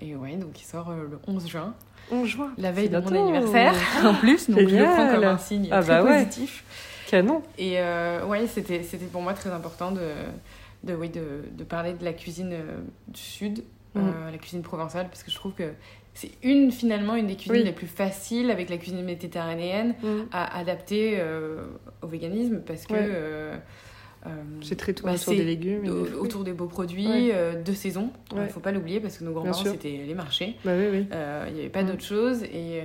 [0.00, 1.74] et ouais, donc il sort le 11 juin,
[2.10, 2.52] 11 juin.
[2.58, 3.72] la veille de mon anniversaire
[4.04, 5.24] en plus, donc je le prends comme Génial.
[5.24, 6.24] un signe Ah très bah ouais.
[6.24, 6.64] positif.
[7.08, 7.42] Canon.
[7.58, 7.76] Et
[8.26, 10.00] ouais, c'était, c'était pour moi très important de,
[10.84, 12.76] de, oui, de, de parler de la cuisine euh,
[13.08, 13.98] du Sud, Mm.
[14.00, 15.70] euh, la cuisine provençale, parce que je trouve que
[16.14, 17.62] c'est une, finalement, une des cuisines Oui.
[17.64, 19.94] les plus faciles avec la cuisine méditerranéenne
[20.32, 21.64] à adapter euh,
[22.02, 22.94] au véganisme, parce que...
[22.94, 23.58] Ouais.
[24.62, 25.84] C'est très tout bah, autour c'est des légumes.
[25.84, 27.62] et des autour des beaux produits Ouais.
[27.62, 28.10] de saison.
[28.32, 28.48] Il Ouais.
[28.48, 30.56] faut pas l'oublier, parce que nos grands-parents, c'était les marchés.
[30.64, 31.06] Bah oui.
[31.48, 31.86] Il n'y avait pas Mm.
[31.88, 32.80] d'autre chose et,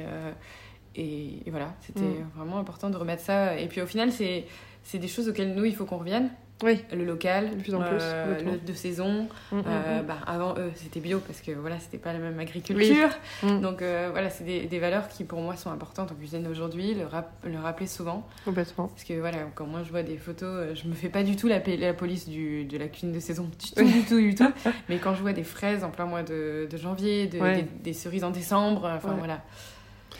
[0.95, 2.29] et, et voilà, c'était Mm.
[2.35, 3.57] vraiment important de remettre ça.
[3.59, 4.45] Et puis au final, c'est
[4.83, 6.29] c'est des choses auxquelles nous, il faut qu'on revienne.
[6.61, 6.83] Oui.
[6.91, 9.29] Le local, De plus en plus, euh, le de saison.
[9.51, 12.37] Mm, mm, Euh, bah, avant eux, c'était bio parce que voilà, c'était pas la même
[12.39, 13.09] agriculture.
[13.43, 13.61] Mm.
[13.61, 16.95] Donc euh, voilà, c'est des, des valeurs qui pour moi sont importantes en cuisine aujourd'hui,
[16.95, 18.27] le, rap- le rappeler souvent.
[18.43, 18.87] Complètement.
[18.87, 21.47] Parce que voilà, quand moi je vois des photos, je me fais pas du tout
[21.47, 21.61] la,
[21.93, 24.51] police du, de la cuisine de saison, du tout, du tout, du tout.
[24.89, 27.55] Mais quand je vois des fraises en plein mois de, de janvier, de- Ouais.
[27.61, 29.15] des, des cerises en décembre, enfin Ouais.
[29.19, 29.43] voilà.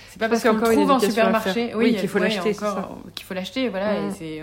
[0.10, 2.56] C'est pas Parce parce qu'on le trouve en supermarché, oui, Oui, qu'il faut ouais, l'acheter,
[3.15, 3.95] Qu'il faut l'acheter, voilà.
[4.08, 4.41] Et c'est,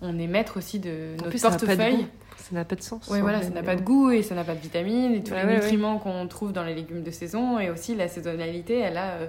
[0.00, 2.06] on est maître aussi de notre plus, portefeuille.
[2.38, 3.06] Ça n'a pas de sens.
[3.10, 5.32] Oui, voilà, ça n'a pas de goût et ça n'a pas de vitamines et tous
[5.32, 7.58] Ouais, les ouais, nutriments qu'on trouve dans les légumes de saison.
[7.60, 9.26] Et aussi, la saisonnalité, elle a euh,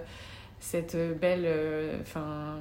[0.60, 1.44] cette belle.
[1.46, 2.22] euh, Enfin.
[2.22, 2.60] euh,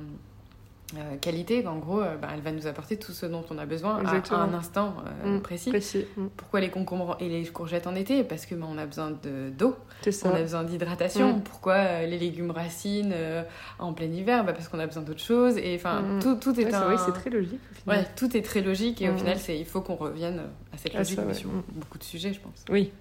[1.20, 3.96] qualité, en gros, euh, bah, elle va nous apporter tout ce dont on a besoin
[4.04, 5.70] à un instant euh, Mm, précis.
[5.70, 6.04] Précis.
[6.16, 6.26] Mm.
[6.36, 8.24] Pourquoi les concombres et les courgettes en été?
[8.24, 9.76] Parce que bah, on a besoin de- d'eau,
[10.24, 11.38] on a besoin d'hydratation.
[11.38, 11.42] Mm.
[11.42, 13.42] Pourquoi euh, les légumes racines euh,
[13.78, 14.44] en plein hiver?
[14.44, 15.56] Bah, Parce qu'on a besoin d'autre chose.
[15.58, 16.96] Et enfin, tout, tout est Ouais, un.
[16.98, 17.98] c'est très logique au final.
[18.00, 20.40] Ouais, tout est très logique et au final, c'est il faut qu'on revienne
[20.72, 21.34] à cette Ah, logique ça, mais ouais.
[21.34, 22.64] sur beaucoup de sujets, je pense.
[22.70, 22.92] Oui.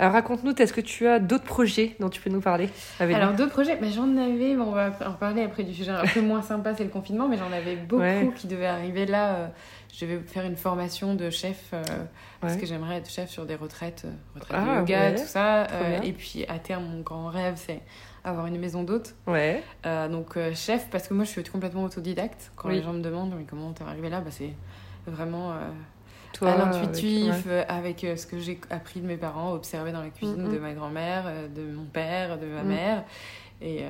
[0.00, 2.68] Alors raconte-nous, est-ce que tu as d'autres projets dont tu peux nous parler
[3.00, 5.90] avec Alors d'autres projets, bah, j'en avais, bon, on va en parler après du sujet
[5.90, 8.30] un peu moins sympa, c'est le confinement, mais j'en avais beaucoup Ouais.
[8.36, 9.34] qui devaient arriver là.
[9.34, 9.46] euh,
[9.92, 11.82] je vais faire une formation de chef, euh,
[12.40, 15.14] parce que j'aimerais être chef sur des retraites, euh, retraites Ah, de yoga, ouais.
[15.16, 15.62] tout ça.
[15.64, 17.80] Euh, et puis à terme, mon grand rêve, c'est
[18.22, 19.16] avoir une maison d'hôtes.
[19.26, 19.64] Ouais.
[19.84, 22.52] Donc chef, parce que moi je suis complètement autodidacte.
[22.54, 22.76] Quand Oui.
[22.76, 24.52] les gens me demandent mais comment t'es arrivé là, bah, c'est
[25.08, 25.54] vraiment...
[26.42, 27.52] euh, Toi, à avec- l'intuitif, ouais.
[27.52, 30.52] euh, avec, euh, ce que j'ai appris de mes parents, observé dans la cuisine Mhm.
[30.52, 32.68] de ma grand-mère, euh, de mon père, de ma Mhm.
[32.68, 33.04] mère.
[33.60, 33.86] Et, euh,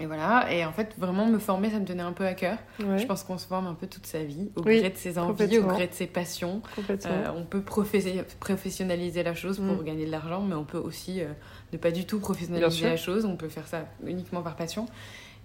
[0.00, 0.52] et voilà.
[0.52, 2.56] Et en fait, vraiment me former, ça me tenait un peu à cœur.
[2.80, 4.96] Ouais, Je pense qu'on se forme un peu toute sa vie, au Oui, gré de
[4.96, 6.62] ses envies, au gré de ses passions.
[7.06, 11.20] Euh, on peut professi- professionnaliser la chose pour gagner de l'argent, mais on peut aussi
[11.20, 11.26] euh,
[11.72, 13.24] ne pas du tout professionnaliser la chose.
[13.24, 14.86] On peut faire ça uniquement par passion.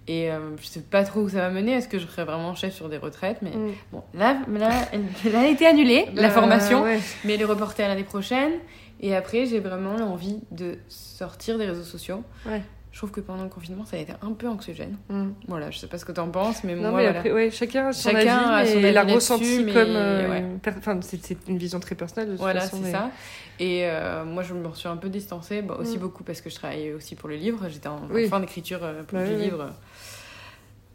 [0.06, 1.72] Et euh, je sais pas trop où ça va mener.
[1.72, 3.72] Est-ce que je serai vraiment chef sur des retraites Mais Mm.
[3.92, 7.00] bon, là, là, elle, elle a été annulée, la Bah, formation, ouais.
[7.24, 8.52] mais elle est reportée à l'année prochaine.
[9.00, 12.22] Et après, j'ai vraiment envie de sortir des réseaux sociaux.
[12.46, 12.62] Ouais.
[12.94, 14.96] Je trouve que pendant le confinement, ça a été un peu anxiogène.
[15.08, 15.30] Mm.
[15.48, 17.18] Voilà, je sais pas ce que t'en penses, mais Non, moi, mais voilà.
[17.18, 19.88] après, ouais, chacun a son Chacun a avis, son mais avis l'a ressenti mais comme.
[19.88, 20.38] euh, ouais.
[20.38, 23.10] une per- Enfin, c'est une vision très personnelle de toute Voilà, c'est mais- ça.
[23.58, 26.02] Et euh, moi, je me suis un peu distancée, bah, aussi Mm.
[26.02, 27.66] beaucoup parce que je travaillais aussi pour le livre.
[27.68, 27.98] J'étais en,
[28.30, 29.70] fin d'écriture euh, pour Bah du oui, livre.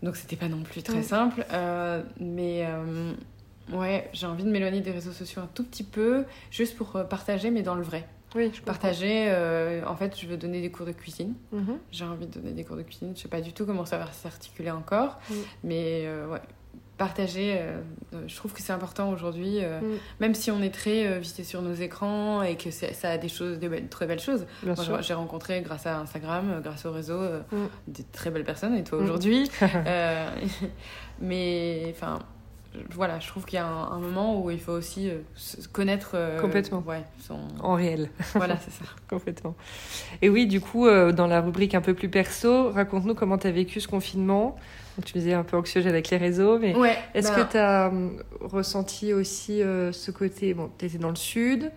[0.01, 1.45] Donc, c'était pas non plus très simple.
[1.51, 2.65] Euh, mais
[3.73, 7.51] ouais, j'ai envie de m'éloigner des réseaux sociaux un tout petit peu, juste pour partager,
[7.51, 8.07] mais dans le vrai.
[8.35, 8.61] Oui, je.
[8.61, 11.33] Partager, euh, en fait, je veux donner des cours de cuisine.
[11.51, 11.77] Mhm.
[11.91, 13.13] J'ai envie de donner des cours de cuisine.
[13.15, 15.19] Je sais pas du tout comment ça va s'articuler encore.
[15.29, 15.33] Mm.
[15.63, 16.41] Mais euh, ouais,
[16.97, 17.79] partager, euh,
[18.27, 19.59] je trouve que c'est important aujourd'hui.
[19.61, 19.97] Mm.
[20.19, 23.57] même si on est très vissé sur nos écrans et que ça a des choses,
[23.57, 24.45] des très belles choses.
[25.01, 27.19] J'ai- rencontré grâce à Instagram, grâce au réseau,
[27.87, 29.49] des très belles personnes, et toi aujourd'hui.
[31.21, 32.19] Mais enfin,
[32.93, 35.67] voilà, je trouve qu'il y a un, un moment où il faut aussi euh, se
[35.67, 36.12] connaître.
[36.13, 36.84] euh, Complètement.
[36.88, 37.39] Ouais, son...
[37.62, 38.10] En réel.
[38.36, 38.86] voilà, c'est ça.
[39.10, 39.55] Complètement.
[40.21, 43.47] Et oui, du coup, euh, dans la rubrique un peu plus perso, raconte-nous comment tu
[43.47, 44.55] as vécu ce confinement.
[44.97, 46.97] Donc, tu disais un peu anxiogène avec les réseaux, mais Ouais.
[47.13, 47.91] est-ce que tu as
[48.41, 51.71] ressenti aussi ce côté Bon, tu étais dans le sud,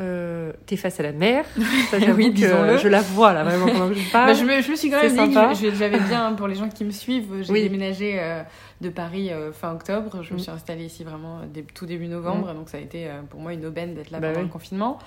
[0.00, 1.44] euh, tu es face à la mer?
[1.90, 4.28] Ça, Oui, que je la vois là, vraiment, pendant que je parle.
[4.28, 6.68] Bah, je, me, je me suis quand même dit que j'avais bien, pour les gens
[6.68, 7.62] qui me suivent, j'ai Oui.
[7.62, 8.42] déménagé euh,
[8.84, 10.22] de Paris euh, fin octobre.
[10.22, 10.42] Je me Mm.
[10.42, 13.52] suis installée ici vraiment euh, tout début novembre, donc ça a été euh, pour moi
[13.52, 14.46] une aubaine d'être là Bah pendant oui.
[14.46, 14.98] le confinement.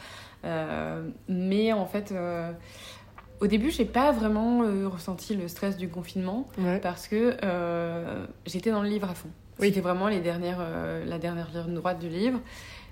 [1.28, 2.14] Mais en fait,
[3.40, 6.80] au début, j'ai pas vraiment euh, ressenti le stress du confinement Ouais.
[6.80, 9.30] parce que euh, j'étais dans le livre à fond.
[9.60, 9.68] Oui.
[9.68, 12.40] C'était vraiment les dernières, euh, la dernière ligne droite du livre.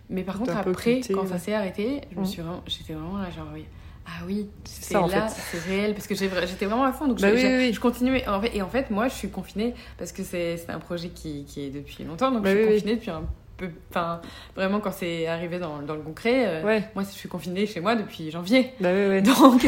[0.10, 1.28] Mais par contre, après, quand ouais.
[1.28, 2.26] ça s'est arrêté, je me Mm.
[2.26, 3.65] suis j'étais vraiment là, genre oui.
[4.08, 5.41] Ah oui, C'est c'est ça, en là, fait.
[5.58, 7.74] c'est réel, parce que j'étais vraiment à fond, donc Bah je, oui, oui, oui.
[7.74, 8.28] je continuais.
[8.28, 11.44] En fait, et en fait, moi, je suis confinée parce que c'est un projet qui,
[11.46, 12.76] qui est depuis longtemps, donc Bah je suis oui, oui.
[12.76, 13.24] confinée depuis un
[13.58, 13.70] peu.
[13.89, 14.20] Enfin,
[14.56, 17.80] vraiment, quand c'est arrivé dans, dans le concret, euh, Ouais, moi, je suis confinée chez
[17.80, 18.74] moi depuis janvier.
[18.80, 19.22] bah ouais.
[19.24, 19.65] Donc,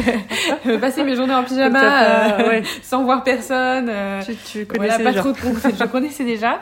[0.66, 2.62] euh, passer mes journées en pyjama, pas- euh, ouais.
[2.82, 3.88] sans voir personne.
[3.88, 5.20] euh, Tu, tu voilà, connaissais pas déjà.
[5.22, 6.60] trop de je connaissais déjà.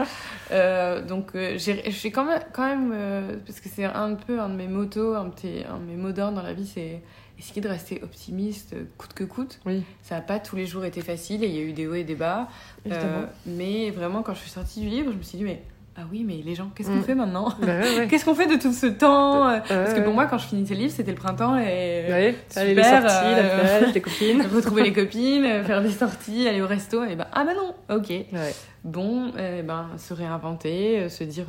[1.09, 4.69] Donc j'ai j'ai quand même, quand même parce que c'est un peu un de mes
[4.69, 7.03] motos, un, petit, un de mes mots d'ordre dans la vie, c'est
[7.39, 9.61] essayer de rester optimiste euh, coûte que coûte.
[9.67, 11.87] Oui, Ça n'a pas tous les jours été facile et il y a eu des
[11.87, 12.49] hauts et des bas.
[12.91, 15.63] Euh, mais vraiment, quand je suis sortie du livre, je me suis dit, mais
[15.99, 17.03] ah oui, mais les gens, qu'est-ce qu'on Mm.
[17.05, 18.07] fait maintenant Bah ouais, ouais.
[18.11, 20.05] Qu'est-ce qu'on fait de tout ce temps Ouais, Parce que ouais.
[20.05, 23.11] pour moi, quand je finissais le livre, c'était le printemps et Ouais, allez, les super,
[23.11, 24.43] sorties, la euh, plage, les copines.
[24.55, 27.03] retrouver les copines, euh, faire des sorties, aller au resto.
[27.05, 28.09] Et ben, ah bah non, ok.
[28.11, 28.55] Ouais.
[28.85, 31.47] Bon, eh ben, se réinventer, euh, se dire.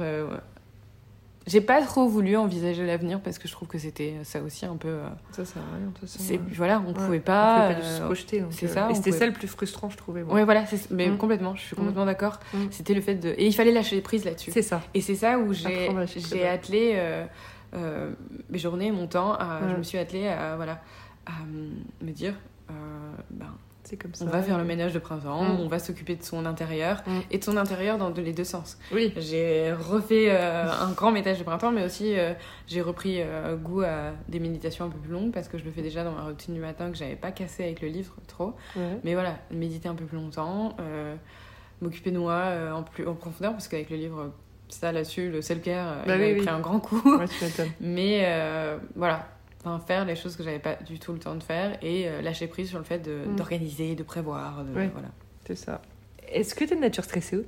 [1.48, 1.52] Euh.
[1.52, 4.76] J'ai pas trop voulu envisager l'avenir parce que je trouve que c'était ça aussi un
[4.76, 4.88] peu.
[4.90, 6.20] euh, Ça sert à rien, de toute façon.
[6.22, 6.42] c'est, Ouais.
[6.56, 6.94] voilà, on Ouais.
[6.94, 7.62] pouvait On pas.
[7.70, 8.40] pouvait pas se euh, projeter.
[8.42, 10.24] donc, c'est euh, ça, Et on c'était pouvait- ça le plus frustrant, je trouvais.
[10.24, 10.34] moi.
[10.36, 11.18] Ouais, voilà, c'est- mais Mm.
[11.18, 11.80] complètement, je suis Mm.
[11.80, 12.40] complètement d'accord.
[12.54, 12.58] Mm.
[12.72, 13.30] C'était le fait de.
[13.38, 14.52] Et il fallait lâcher prise là-dessus.
[14.52, 14.82] C'est ça.
[14.94, 15.88] Et c'est ça où j'ai,
[16.48, 17.26] attelé euh,
[17.76, 18.12] euh,
[18.50, 19.34] mes journées, mon temps.
[19.34, 19.60] à-.
[19.72, 20.82] Je me suis attelée à, voilà,
[21.26, 21.32] à
[22.04, 22.34] me dire
[22.70, 22.74] euh,
[23.32, 23.48] ben,
[23.90, 24.26] C'est comme ça.
[24.26, 25.60] on va faire le ménage de printemps, Mm.
[25.62, 27.20] on va s'occuper de son intérieur Mm.
[27.32, 28.78] et de son intérieur dans les deux sens.
[28.92, 29.14] Oui.
[29.16, 32.34] J'ai refait euh, un grand ménage de printemps, mais aussi euh,
[32.68, 35.72] j'ai repris euh, goût à des méditations un peu plus longues parce que je le
[35.72, 38.56] fais déjà dans ma routine du matin que j'avais pas cassé avec le livre trop.
[39.06, 40.76] Mais voilà, méditer un peu plus longtemps,
[41.82, 42.44] m'occuper de moi
[42.76, 44.34] en, plus, en profondeur parce qu'avec le livre,
[44.68, 46.42] ça là-dessus, le self-care, Bah il oui, oui.
[46.46, 47.02] pris un grand coup.
[47.18, 47.72] Ouais, tu m'étonnes.
[47.80, 48.28] Mais
[48.96, 49.28] voilà,
[49.64, 52.22] enfin, faire les choses que j'avais pas du tout le temps de faire et euh,
[52.22, 53.36] lâcher prise sur le fait de- Mm.
[53.36, 54.64] d'organiser, de prévoir.
[54.64, 54.90] De, Ouais.
[54.94, 55.10] voilà.
[55.46, 55.82] C'est ça.
[56.30, 57.46] Est-ce que tu es de nature stressée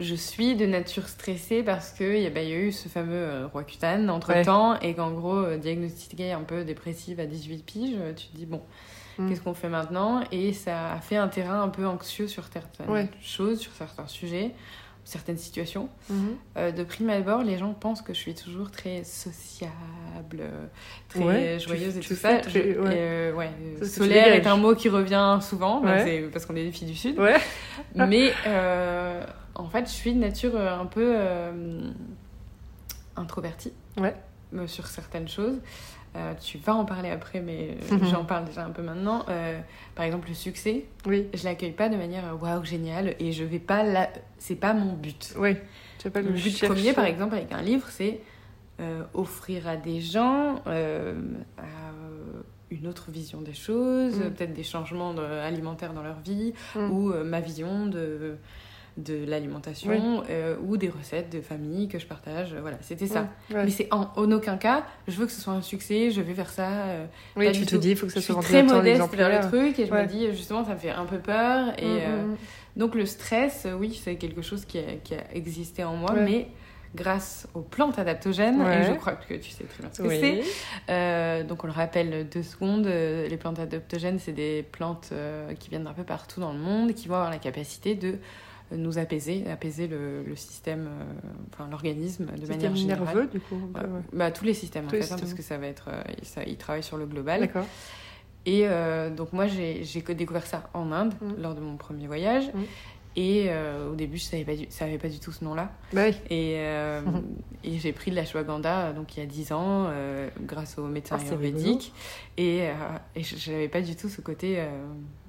[0.00, 3.62] je suis de nature stressée parce qu'il bah, y a eu ce fameux euh, roi
[3.62, 8.26] cutane entre temps et qu'en gros, euh, diagnostiqué un peu dépressive à 18 piges, tu
[8.26, 8.60] te dis bon,
[9.18, 9.28] mm.
[9.28, 10.24] qu'est-ce qu'on fait maintenant?
[10.32, 14.50] Et ça a fait un terrain un peu anxieux sur certaines choses, sur certains sujets
[15.04, 15.88] certaines situations.
[16.08, 16.36] Mhm.
[16.56, 20.42] Euh, de prime abord, les gens pensent que je suis toujours très sociable,
[21.08, 22.40] très joyeuse et tout ça.
[22.56, 25.82] Euh, solaire est un mot qui revient souvent,
[26.32, 27.20] parce qu'on est des filles du Sud.
[27.94, 31.16] Mais euh, en fait, je suis de nature un peu
[33.16, 33.72] introvertie
[34.66, 35.58] sur certaines choses.
[36.16, 38.04] Euh, tu vas en parler après, mais mhm.
[38.04, 39.24] j'en parle déjà un peu maintenant.
[39.28, 39.58] Euh,
[39.96, 41.26] par exemple, le succès, oui.
[41.34, 44.08] je l'accueille pas de manière euh, waouh, génial, et je vais pas là.
[44.38, 45.34] C'est pas mon but.
[45.36, 45.56] Oui,
[45.98, 48.20] tu pas le, le but premier, par exemple, avec un livre, c'est
[49.12, 50.62] offrir à des gens
[52.70, 54.32] une autre vision des choses, mm.
[54.32, 56.90] peut-être des changements alimentaires dans leur vie, mm.
[56.90, 58.36] ou ma vision de
[58.96, 62.54] de l'alimentation euh, ou des recettes de famille que je partage.
[62.54, 63.28] Voilà, c'était ça.
[63.50, 66.50] Mais c'est en, aucun cas, je veux que ce soit un succès, je vais faire
[66.50, 66.68] ça.
[66.68, 69.78] Euh, oui, tu te dis, il faut que ça soit très modeste vers le truc
[69.78, 71.72] et je me dis, justement, ça me fait un peu peur.
[71.78, 72.36] Et mm, euh, mm.
[72.76, 76.48] donc, le stress, oui, c'est quelque chose qui a, qui a existé en moi, mais
[76.94, 81.42] grâce aux plantes adaptogènes, et je crois que tu sais très bien ce que c'est.
[81.42, 85.12] donc on le rappelle deux secondes, les plantes adaptogènes, c'est des plantes
[85.58, 88.18] qui viennent d'un peu partout dans le monde, qui vont avoir la capacité de
[88.76, 91.04] nous apaiser, apaiser le, système, euh,
[91.52, 93.04] enfin l'organisme de manière générale.
[93.04, 93.60] nerveux, du coup
[94.12, 95.88] bah, Tous les systèmes, en fait, hein, parce que ça va être.
[95.88, 97.40] Euh, ça, il travaille sur le global.
[97.40, 97.66] D'accord.
[98.46, 99.84] Et euh, donc, moi, j'ai
[100.16, 101.42] découvert ça en Inde, mmh.
[101.42, 102.46] lors de mon premier voyage.
[102.52, 102.60] Mmh.
[103.16, 103.48] Et
[103.88, 105.70] au début, je savais pas du, savais pas du tout ce nom-là.
[105.92, 106.16] Bah oui.
[106.30, 107.22] Et, mmh.
[107.64, 109.88] et j'ai pris de la shwaganda donc il y a 10 ans
[110.40, 111.92] grâce au médecin ah, ayurvédique.
[112.36, 112.70] Et,
[113.14, 114.60] et je n'avais pas du tout ce côté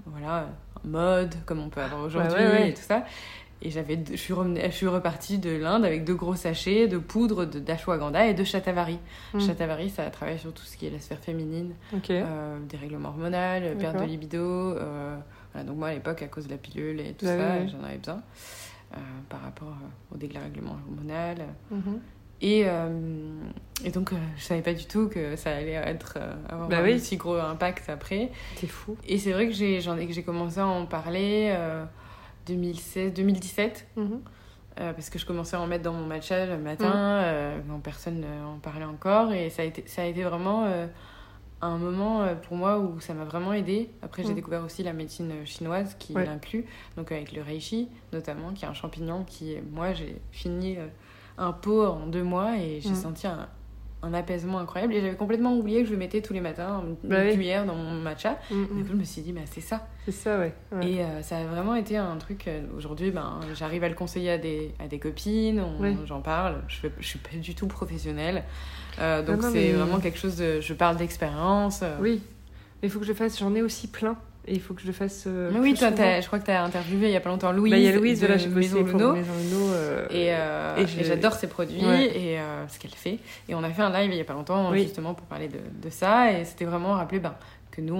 [0.06, 0.48] voilà
[0.86, 3.06] mode comme on peut avoir aujourd'hui et tout ça.
[3.62, 7.46] Et j'avais, je suis, je suis repartie de l'Inde avec deux gros sachets de poudre
[7.46, 9.00] de d'ashwagandha et de shatavari.
[9.34, 9.39] Mm.
[9.39, 11.74] Shatavari, ça travaille sur tout ce qui est la sphère féminine,
[12.10, 14.39] euh, des règlements hormonaux, perte de libido.
[14.39, 15.18] Euh,
[15.54, 17.98] voilà, donc moi à l'époque, à cause de la pilule et tout ça, j'en avais
[17.98, 18.22] besoin
[18.94, 18.98] euh,
[19.30, 19.76] par rapport
[20.13, 21.38] au dérèglement hormonal.
[21.74, 22.00] Mm-hmm.
[22.41, 22.65] Et,
[23.84, 26.17] et donc, je savais pas du tout que ça allait être,
[26.50, 28.30] avoir bah un si gros impact après.
[28.58, 28.98] C'est fou.
[29.08, 31.56] Et c'est vrai que j'ai, j'en ai, que j'ai commencé à en parler
[32.45, 33.88] 2016, 2017.
[33.95, 34.21] Mhm.
[34.78, 37.24] Euh, parce que je commençais à en mettre dans mon matcha le matin, mhm.
[37.24, 39.32] euh, personne n'en parlait encore.
[39.32, 40.88] Et ça a été, ça a été vraiment euh,
[41.62, 43.89] un moment pour moi où ça m'a vraiment aidé.
[44.02, 44.36] Après, j'ai mhm.
[44.36, 46.65] découvert aussi la médecine chinoise qui l'inclut,
[46.98, 50.78] donc avec le reishi notamment, qui est un champignon qui, moi, j'ai fini
[51.38, 53.48] un pot en deux mois et j'ai senti un,
[54.06, 54.93] un apaisement incroyable.
[54.93, 57.76] Et j'avais complètement oublié que je le mettais tous les matins, une bah cuillère dans
[57.76, 58.38] mon matcha.
[58.52, 58.78] Mm, mm.
[58.78, 59.88] Du coup, je me suis dit, bah, c'est ça.
[60.06, 60.54] C'est ça, ouais.
[60.82, 62.48] Et euh, ça a vraiment été un truc.
[62.48, 65.63] Euh, aujourd'hui, ben, j'arrive à le conseiller à des, à des copines,
[66.06, 66.63] j'en parle.
[66.67, 68.43] Je, je suis pas du tout professionnelle.
[69.00, 70.62] Euh, donc, c'est vraiment quelque chose de.
[70.62, 71.84] Je parle d'expérience.
[72.00, 72.21] Oui.
[72.82, 74.17] Mais il faut que je fasse, j'en ai aussi plein.
[74.47, 75.23] Et il faut que je le fasse.
[75.27, 77.71] Euh, oui, toi, je crois que tu as interviewé il y a pas longtemps Louise.
[77.71, 79.13] Bah, il y a Louise, là, j'ai Maison Luno.
[79.13, 83.19] Maison Luno euh, et, euh, et j'adore ses produits et ce qu'elle fait.
[83.49, 85.60] Et on a fait un live il y a pas longtemps, justement, pour parler de,
[85.81, 86.31] de ça.
[86.31, 87.36] Et c'était vraiment rappeler ben,
[87.71, 87.95] que nous,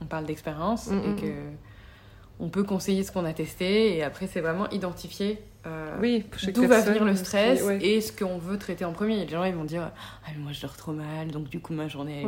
[0.00, 1.56] on, parle d'expérience mm, et mm, que mm.
[2.40, 3.96] on peut conseiller ce qu'on a testé.
[3.96, 5.40] Et après, c'est vraiment identifier
[6.00, 9.26] oui, d'où va venir le stress et ce qu'on veut traiter en premier.
[9.26, 9.90] Les gens, ils vont dire
[10.24, 12.22] ah, mais moi, je dors trop mal, donc du coup, ma journée.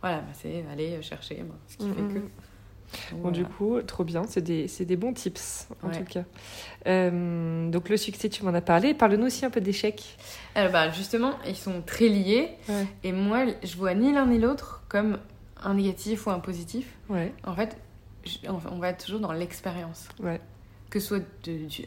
[0.00, 2.20] Voilà, bah, c'est aller chercher ce qui fait que.
[3.12, 6.24] Bon, du coup, trop bien, c'est des, des, bons tips en tout cas.
[6.86, 8.94] Euh, donc, le succès, tu m'en as parlé.
[8.94, 10.16] Parle-nous aussi un peu d'échecs.
[10.54, 12.50] Alors, bah, justement, ils sont très liés.
[13.04, 15.18] Et moi, je vois ni l'un ni l'autre comme
[15.62, 16.94] un négatif ou un positif.
[17.08, 17.32] Ouais.
[17.44, 17.76] En fait,
[18.48, 20.08] on va être toujours dans l'expérience.
[20.20, 20.40] Ouais
[20.90, 21.24] que ce soit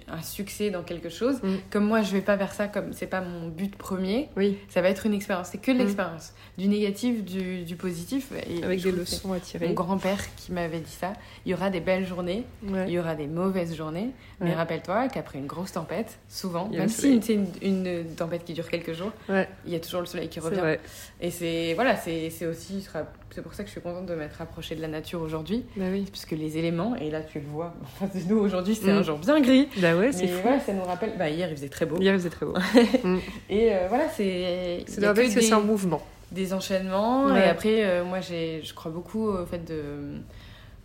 [0.07, 1.41] un succès dans quelque chose.
[1.41, 1.55] Mm.
[1.71, 4.29] Comme moi, je vais pas vers ça comme c'est pas mon but premier.
[4.37, 4.57] Oui.
[4.69, 5.49] Ça va être une expérience.
[5.51, 5.77] C'est que mm.
[5.77, 6.33] l'expérience.
[6.57, 8.31] Du négatif, du, du positif.
[8.47, 9.67] Et Avec des leçons à tirer.
[9.67, 11.13] Mon grand-père qui m'avait dit ça.
[11.45, 14.11] Il y aura des belles journées, il y aura des mauvaises journées.
[14.39, 18.69] Mais rappelle-toi qu'après une grosse tempête, souvent, même si c'est une, une, tempête qui dure
[18.69, 20.77] quelques jours, il y a toujours le soleil qui revient.
[21.19, 22.85] Et c'est voilà, c'est aussi
[23.33, 25.65] c'est pour ça que je suis contente de m'être approchée de la nature aujourd'hui.
[25.77, 26.05] Bah oui.
[26.09, 27.73] Puisque les éléments, et là tu le vois,
[28.27, 29.03] nous aujourd'hui c'est un mm.
[29.03, 29.67] jour bien gris.
[29.77, 30.41] Bah ouais, c'est fou.
[30.43, 31.13] Voilà, ça nous rappelle.
[31.17, 31.97] Bah hier il faisait très beau.
[31.99, 32.53] Hier il faisait très beau.
[33.03, 33.17] Mm.
[33.49, 34.83] Et euh, voilà, c'est.
[34.85, 36.01] C'est que, que c'est un mouvement.
[36.31, 37.35] Des enchaînements.
[37.35, 40.19] Et après, euh, moi je crois beaucoup au fait de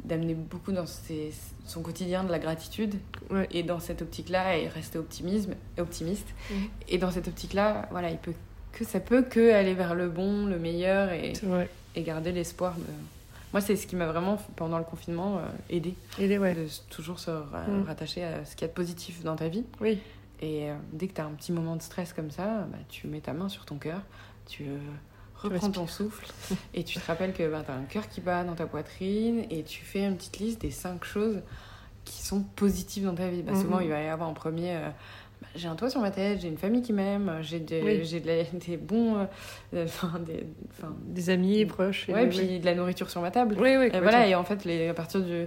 [0.04, 1.32] d'amener beaucoup dans ses,
[1.64, 2.94] son quotidien de la gratitude
[3.50, 6.54] et dans cette optique là et rester optimisme optimiste mm.
[6.88, 8.34] et dans cette optique là voilà il peut
[8.72, 11.32] que ça peut que aller vers le bon le meilleur et
[11.96, 12.84] et garder l'espoir de.
[13.52, 15.40] Moi, c'est ce qui m'a vraiment, pendant le confinement,
[15.70, 15.94] aidé.
[16.18, 16.54] Aidé, ouais.
[16.54, 17.84] De toujours se mm.
[17.86, 19.64] rattacher à ce qu'il y a de positif dans ta vie.
[19.80, 19.98] Oui.
[20.42, 23.20] Et dès que tu as un petit moment de stress comme ça, bah, tu mets
[23.20, 24.00] ta main sur ton cœur,
[24.46, 24.64] tu
[25.36, 26.26] reprends ton souffle
[26.74, 29.44] et tu te rappelles que bah, tu as un cœur qui bat dans ta poitrine
[29.50, 31.40] et tu fais une petite liste des cinq choses
[32.04, 33.42] qui sont positives dans ta vie.
[33.42, 34.76] Bah, Souvent, il va y avoir en premier.
[34.76, 34.90] Euh,
[35.54, 38.20] j'ai un toit sur ma tête, j'ai une famille qui m'aime, j'ai des, j'ai
[38.66, 39.26] des bons.
[39.74, 39.86] Euh,
[40.26, 40.46] des,
[41.06, 42.08] des amis proches.
[42.08, 43.56] Ouais, et puis de la nourriture sur ma table.
[43.58, 43.90] Oui, oui.
[43.92, 45.46] Et voilà, et en fait, les, à partir du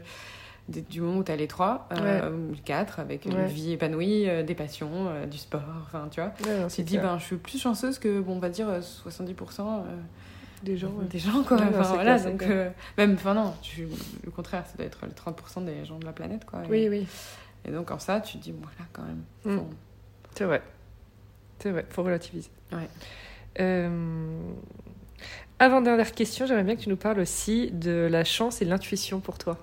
[0.70, 4.56] du moment où tu as les trois, euh, quatre, avec une vie épanouie, euh, des
[4.56, 6.32] passions, euh, du sport, enfin, tu vois.
[6.70, 9.84] tu te dis, ben, je suis plus chanceuse que, bon, on va dire, 70%
[10.64, 10.94] des gens.
[11.10, 11.58] Des gens, quoi.
[11.58, 12.46] enfin, voilà, donc,
[12.98, 13.54] même, enfin, non,
[14.24, 16.62] le contraire, ça doit être les 30% des gens de la planète, quoi.
[16.70, 17.08] oui, oui.
[17.66, 19.24] Et donc, en ça, tu te dis, voilà, quand même.
[19.46, 19.70] Mm.
[20.36, 20.62] C'est vrai.
[21.60, 22.50] C'est vrai, faut relativiser.
[22.72, 22.88] Ouais.
[25.62, 29.20] Avant dernière question, j'aimerais bien que tu nous parles aussi de la chance et l'intuition
[29.20, 29.58] pour toi.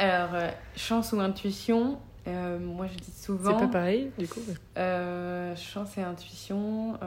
[0.00, 3.56] Alors, euh, chance ou intuition, euh, moi je dis souvent.
[3.56, 4.40] C'est pas pareil, du coup
[4.76, 6.98] euh, Chance et intuition.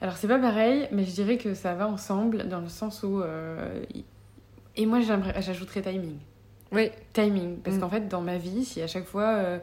[0.00, 3.22] Alors, c'est pas pareil, mais je dirais que ça va ensemble dans le sens où.
[4.74, 6.16] Et moi, j'ajouterais timing.
[6.72, 6.90] Oui.
[7.12, 7.58] Timing.
[7.58, 7.80] Parce mm.
[7.80, 9.60] qu'en fait, dans ma vie, si à chaque fois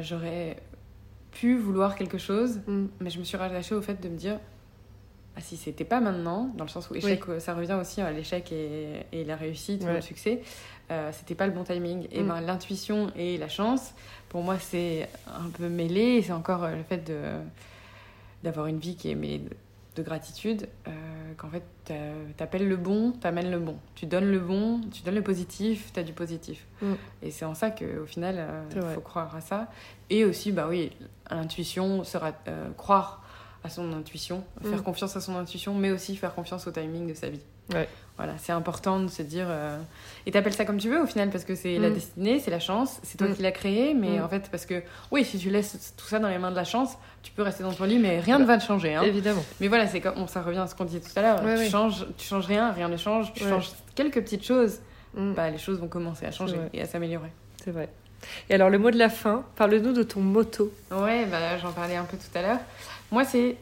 [0.00, 0.56] j'aurais
[1.32, 2.86] pu vouloir quelque chose, mm.
[3.00, 4.38] mais je me suis rattachée au fait de me dire
[5.36, 8.52] ah, si c'était pas maintenant, dans le sens où échec, ça revient aussi à l'échec
[8.52, 10.42] et, et, la réussite ou le succès,
[10.90, 12.06] euh, c'était pas le bon timing.
[12.12, 12.28] Et mm.
[12.28, 13.94] ben, l'intuition et la chance,
[14.28, 16.22] pour moi, c'est un peu mêlé.
[16.22, 17.20] C'est encore euh, le fait de,
[18.44, 19.48] d'avoir une vie qui est mêlée
[19.96, 20.90] de, gratitude, euh,
[21.36, 21.62] qu'en fait,
[22.36, 23.76] t'appelles le bon, t'amènes le bon.
[23.94, 26.66] Tu donnes le bon, tu donnes le positif, t'as du positif.
[26.82, 26.92] Mm.
[27.22, 29.70] Et c'est en ça qu'au final, il faut croire à ça.
[30.10, 30.92] Et aussi, bah oui,
[31.30, 32.32] l'intuition sera
[32.76, 33.22] croire
[33.62, 34.82] à son intuition, faire mm.
[34.82, 37.40] confiance à son intuition, mais aussi faire confiance au timing de sa vie.
[37.72, 37.88] Ouais.
[38.16, 39.46] Voilà, c'est important de se dire.
[39.48, 39.76] Euh...
[40.24, 41.94] Et t'appelles ça comme tu veux au final, parce que c'est la mm.
[41.94, 43.34] destinée, c'est la chance, c'est toi mm.
[43.34, 46.28] qui l'as créé, mais en fait, parce que oui, si tu laisses tout ça dans
[46.28, 48.56] les mains de la chance, tu peux rester dans ton lit, mais rien ne va
[48.56, 48.94] te changer.
[48.94, 49.02] Hein.
[49.02, 49.44] Évidemment.
[49.60, 51.40] Mais voilà, c'est comme ça revient à ce qu'on disait tout à l'heure.
[51.58, 54.78] tu, changes, tu changes rien, rien ne change, tu changes quelques petites choses,
[55.14, 57.32] bah, les choses vont commencer à changer et à s'améliorer.
[57.64, 57.88] C'est vrai.
[58.48, 60.72] Et alors, le mot de la fin, parle-nous de ton moto.
[60.90, 62.60] Ouais, bah, j'en parlais un peu tout à l'heure.
[63.10, 63.56] Moi, c'est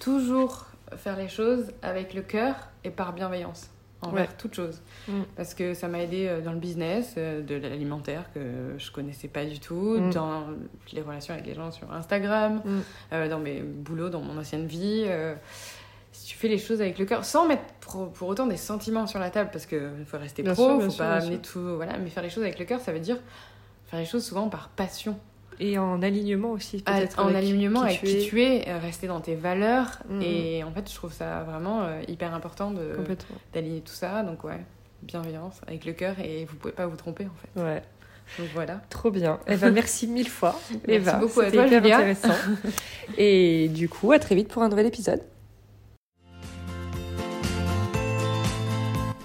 [0.00, 2.54] toujours faire les choses avec le cœur
[2.84, 3.68] et par bienveillance
[4.02, 4.80] envers toute chose.
[5.08, 5.22] Mm.
[5.36, 9.28] Parce que ça m'a aidé euh, dans le business, euh, de l'alimentaire que je connaissais
[9.28, 10.10] pas du tout, mm.
[10.10, 10.44] dans
[10.92, 12.80] les relations avec les gens sur Instagram, mm.
[13.12, 15.06] euh, dans mes boulots, dans mon ancienne vie.
[16.12, 19.18] si tu fais les choses avec le cœur, sans mettre pour, autant des sentiments sur
[19.18, 21.76] la table, parce qu'il faut rester pro, il faut pas amener tout.
[21.76, 23.18] Voilà, mais faire les choses avec le cœur, ça veut dire
[23.86, 25.18] faire les choses souvent par passion.
[25.60, 27.18] Et en alignement aussi, ah, peut-être.
[27.18, 29.98] En alignement avec qui tu es, euh, rester dans tes valeurs.
[30.08, 32.72] Mm, et en fait, je trouve ça vraiment euh, hyper important
[33.52, 34.22] d'aligner tout ça.
[34.22, 34.60] Donc, ouais,
[35.02, 37.60] bienveillance avec le cœur et vous pouvez pas vous tromper en fait.
[37.60, 37.82] Ouais.
[38.38, 38.82] Donc voilà.
[38.90, 39.40] Trop bien.
[39.46, 40.58] Eva, merci mille fois.
[40.86, 42.34] merci beaucoup à toi, hyper intéressant.
[43.16, 45.22] et du coup, à très vite pour un nouvel épisode.